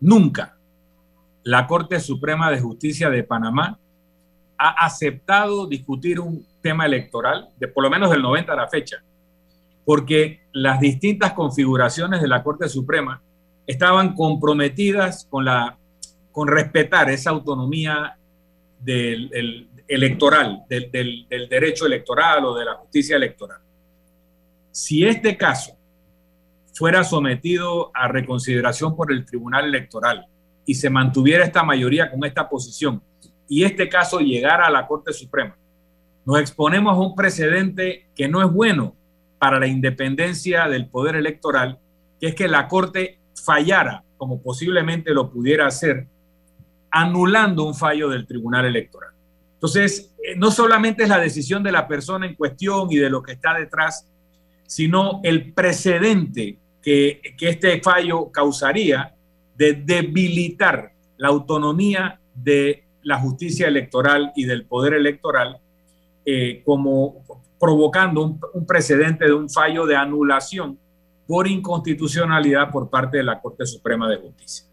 [0.00, 0.56] Nunca
[1.44, 3.78] la Corte Suprema de Justicia de Panamá
[4.58, 8.96] ha aceptado discutir un tema electoral, de por lo menos del 90 a la fecha,
[9.84, 13.22] porque las distintas configuraciones de la Corte Suprema
[13.68, 15.77] estaban comprometidas con, la,
[16.38, 18.16] con respetar esa autonomía
[18.78, 23.58] del, electoral, del, derecho electoral o de la justicia electoral.
[24.70, 25.76] Si este caso
[26.72, 30.28] fuera sometido a reconsideración por el Tribunal Electoral
[30.64, 33.02] y se mantuviera esta mayoría con esta posición
[33.48, 35.56] y este caso llegara a la Corte Suprema,
[36.24, 38.94] nos exponemos a un precedente que no es bueno
[39.40, 41.80] para la independencia del poder electoral,
[42.20, 46.06] que es que la Corte fallara, como posiblemente lo pudiera hacer,
[46.90, 49.10] anulando un fallo del Tribunal Electoral.
[49.54, 53.22] Entonces, eh, no solamente es la decisión de la persona en cuestión y de lo
[53.22, 54.06] que está detrás,
[54.66, 59.14] sino el precedente que, que este fallo causaría
[59.56, 65.58] de debilitar la autonomía de la justicia electoral y del poder electoral,
[66.24, 67.24] eh, como
[67.58, 70.78] provocando un, un, precedente de un fallo de anulación
[71.26, 74.67] por inconstitucionalidad por parte de la Corte Suprema de Justicia.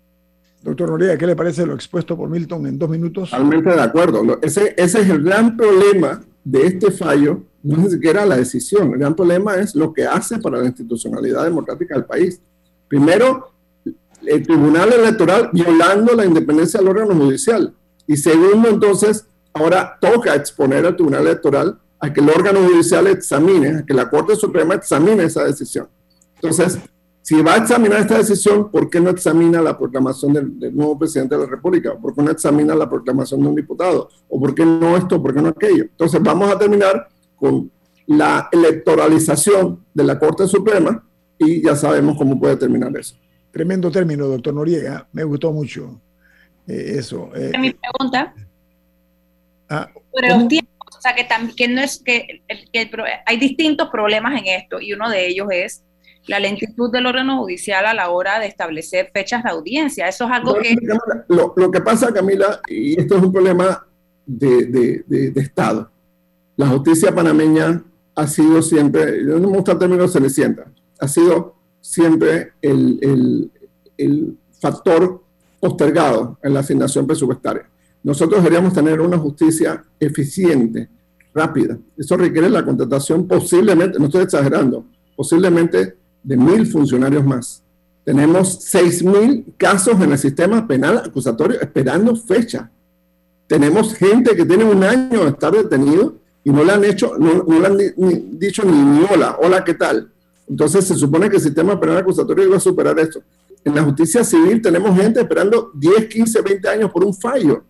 [0.66, 3.30] Doctor Noriega, ¿qué le parece lo expuesto por Milton en dos minutos?
[3.30, 4.40] Totalmente de acuerdo.
[4.42, 9.16] Ese, es el gran problema de este fallo, no es siquiera la decisión, el gran
[9.16, 12.42] problema es lo que hace para la institucionalidad democrática del país.
[12.88, 13.52] Primero,
[14.26, 17.72] el Tribunal Electoral violando la independencia del órgano judicial.
[18.08, 23.78] Y segundo, entonces, ahora toca exponer al Tribunal Electoral a que el órgano judicial examine,
[23.78, 25.88] a que la Corte Suprema examine esa decisión.
[26.36, 26.80] Entonces,
[27.26, 31.34] si va a examinar esta decisión, ¿por qué no examina la proclamación del, nuevo presidente
[31.34, 31.96] de la República?
[31.98, 34.10] ¿Por qué no examina la proclamación de un diputado?
[34.30, 35.20] ¿O por qué no esto?
[35.20, 35.86] ¿Por qué no aquello?
[35.86, 37.72] Entonces, vamos a terminar con
[38.06, 41.04] la electoralización de la Corte Suprema
[41.40, 43.16] y ya sabemos cómo puede terminar eso.
[43.50, 45.08] Tremendo término, doctor Noriega.
[45.12, 46.00] Me gustó mucho
[46.68, 47.32] eh, eso.
[47.34, 48.36] Eh, mi pregunta.
[49.68, 52.92] Ah, los tiempos, o sea, que, que no es que, que
[53.26, 55.84] hay distintos problemas en esto y uno de ellos es
[56.28, 60.08] la lentitud del órgano judicial a la hora de establecer fechas de audiencia.
[60.08, 60.76] Eso es algo que...
[61.28, 63.86] Lo, lo, que pasa, Camila, y esto es un problema
[64.26, 65.90] de, de, de, Estado.
[66.58, 67.84] La justicia panameña
[68.16, 70.66] ha sido siempre, yo no me gusta el término cenicienta,
[71.00, 73.52] ha sido siempre el,
[74.60, 75.22] factor
[75.60, 77.70] postergado en la asignación presupuestaria.
[78.02, 80.90] Nosotros deberíamos tener una justicia eficiente,
[81.34, 81.78] rápida.
[81.98, 87.64] Eso requiere la contratación posiblemente, no estoy exagerando, posiblemente de mil funcionarios más.
[88.04, 92.70] Tenemos seis mil casos en el sistema penal acusatorio esperando fecha.
[93.48, 97.44] Tenemos gente que tiene un año de estar detenido y no le han hecho, no,
[97.60, 100.12] le han dicho ni, ni hola, hola, ¿qué tal?
[100.48, 103.22] Entonces se supone que el sistema penal acusatorio iba a superar esto.
[103.64, 107.64] En la justicia civil tenemos gente esperando 10, 15, 20 años por un fallo.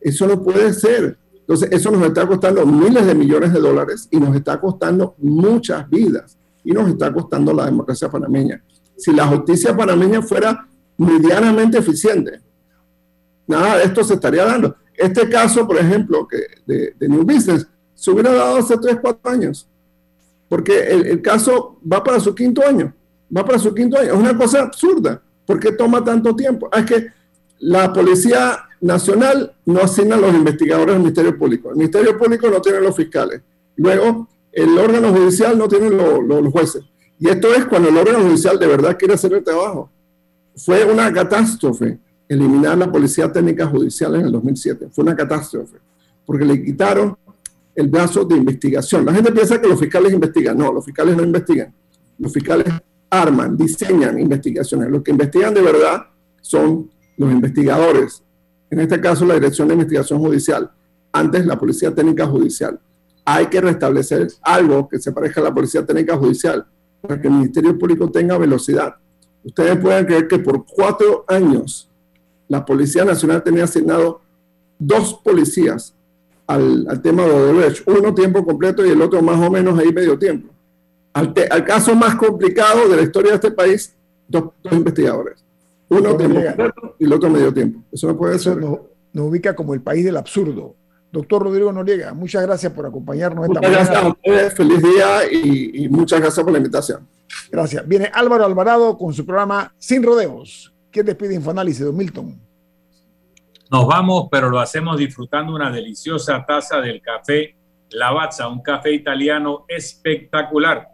[0.00, 1.16] Eso no puede ser.
[1.40, 5.88] Entonces eso nos está costando miles de millones de dólares y nos está costando muchas
[5.88, 8.62] vidas y nos está costando la democracia panameña.
[8.96, 12.40] Si la justicia panameña fuera medianamente eficiente,
[13.46, 14.76] nada de esto se estaría dando.
[14.94, 19.30] Este caso, por ejemplo, que de, de New Business, se hubiera dado hace 3, 4
[19.30, 19.68] años
[20.52, 22.94] porque el, caso va para su quinto año,
[23.34, 24.12] va para su quinto año.
[24.12, 25.22] Es una cosa absurda.
[25.46, 26.68] ¿Por qué toma tanto tiempo?
[26.70, 27.06] Ah, es que
[27.60, 31.70] la Policía Nacional no asigna a los investigadores del Ministerio Público.
[31.70, 33.40] El Ministerio Público no tiene los fiscales.
[33.76, 36.84] Luego, el órgano judicial no tiene los jueces.
[37.18, 39.90] Y esto es cuando el órgano judicial de verdad quiere hacer el trabajo.
[40.56, 41.98] Fue una catástrofe
[42.28, 44.88] eliminar la Policía Técnica Judicial en el 2007.
[44.90, 45.78] Fue una catástrofe.
[46.24, 47.16] Porque le quitaron
[47.74, 49.04] el brazo de investigación.
[49.04, 50.56] La gente piensa que los fiscales investigan.
[50.56, 51.72] No, los fiscales no investigan.
[52.18, 52.66] Los fiscales
[53.10, 54.90] arman, diseñan investigaciones.
[54.90, 56.06] Los que investigan de verdad
[56.40, 58.22] son los investigadores.
[58.70, 60.70] En este caso, la Dirección de Investigación Judicial.
[61.12, 62.80] Antes, la Policía Técnica Judicial.
[63.24, 66.66] Hay que restablecer algo que se parezca a la Policía Técnica Judicial
[67.00, 68.96] para que el Ministerio Público tenga velocidad.
[69.44, 71.90] Ustedes pueden creer que por cuatro años
[72.48, 74.20] la Policía Nacional tenía asignado
[74.78, 75.94] dos policías
[76.46, 80.18] al, tema de Odebrecht, uno tiempo completo y el otro más o menos ahí medio
[80.18, 80.52] tiempo.
[81.14, 81.32] Al,
[81.64, 83.94] caso más complicado de la historia de este país,
[84.28, 85.44] dos, investigadores.
[85.88, 87.80] Uno tiempo completo y el otro medio tiempo.
[87.92, 88.56] Eso no puede ser.
[88.56, 88.78] Nos,
[89.14, 90.74] ubica como el país del absurdo.
[91.12, 93.84] Doctor Rodrigo Noriega, muchas gracias por acompañarnos esta mañana.
[93.84, 97.06] Gracias a ustedes, feliz día y, y muchas gracias por la invitación.
[97.50, 97.86] Gracias.
[97.86, 100.72] Viene Álvaro Alvarado con su programa Sin Rodeos.
[100.90, 102.40] ¿Quién despide Infoanálisis, Don Milton?
[103.70, 107.56] Nos vamos, pero lo hacemos disfrutando una deliciosa taza del café
[107.90, 110.88] Lavazza, un café italiano espectacular.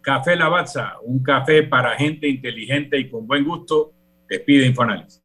[0.00, 3.92] Café Lavazza, un café para gente inteligente y con buen gusto.
[4.28, 5.21] Despide Infoanálisis.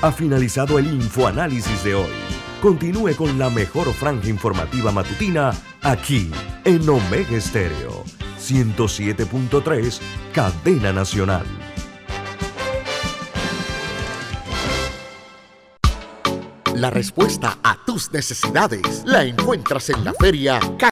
[0.00, 2.12] Ha finalizado el Infoanálisis de hoy.
[2.62, 5.50] Continúe con la mejor franja informativa matutina
[5.82, 6.30] aquí
[6.64, 8.04] en Omega Estéreo
[8.38, 9.98] 107.3,
[10.32, 11.44] Cadena Nacional.
[16.76, 20.60] La respuesta a tus necesidades la encuentras en la feria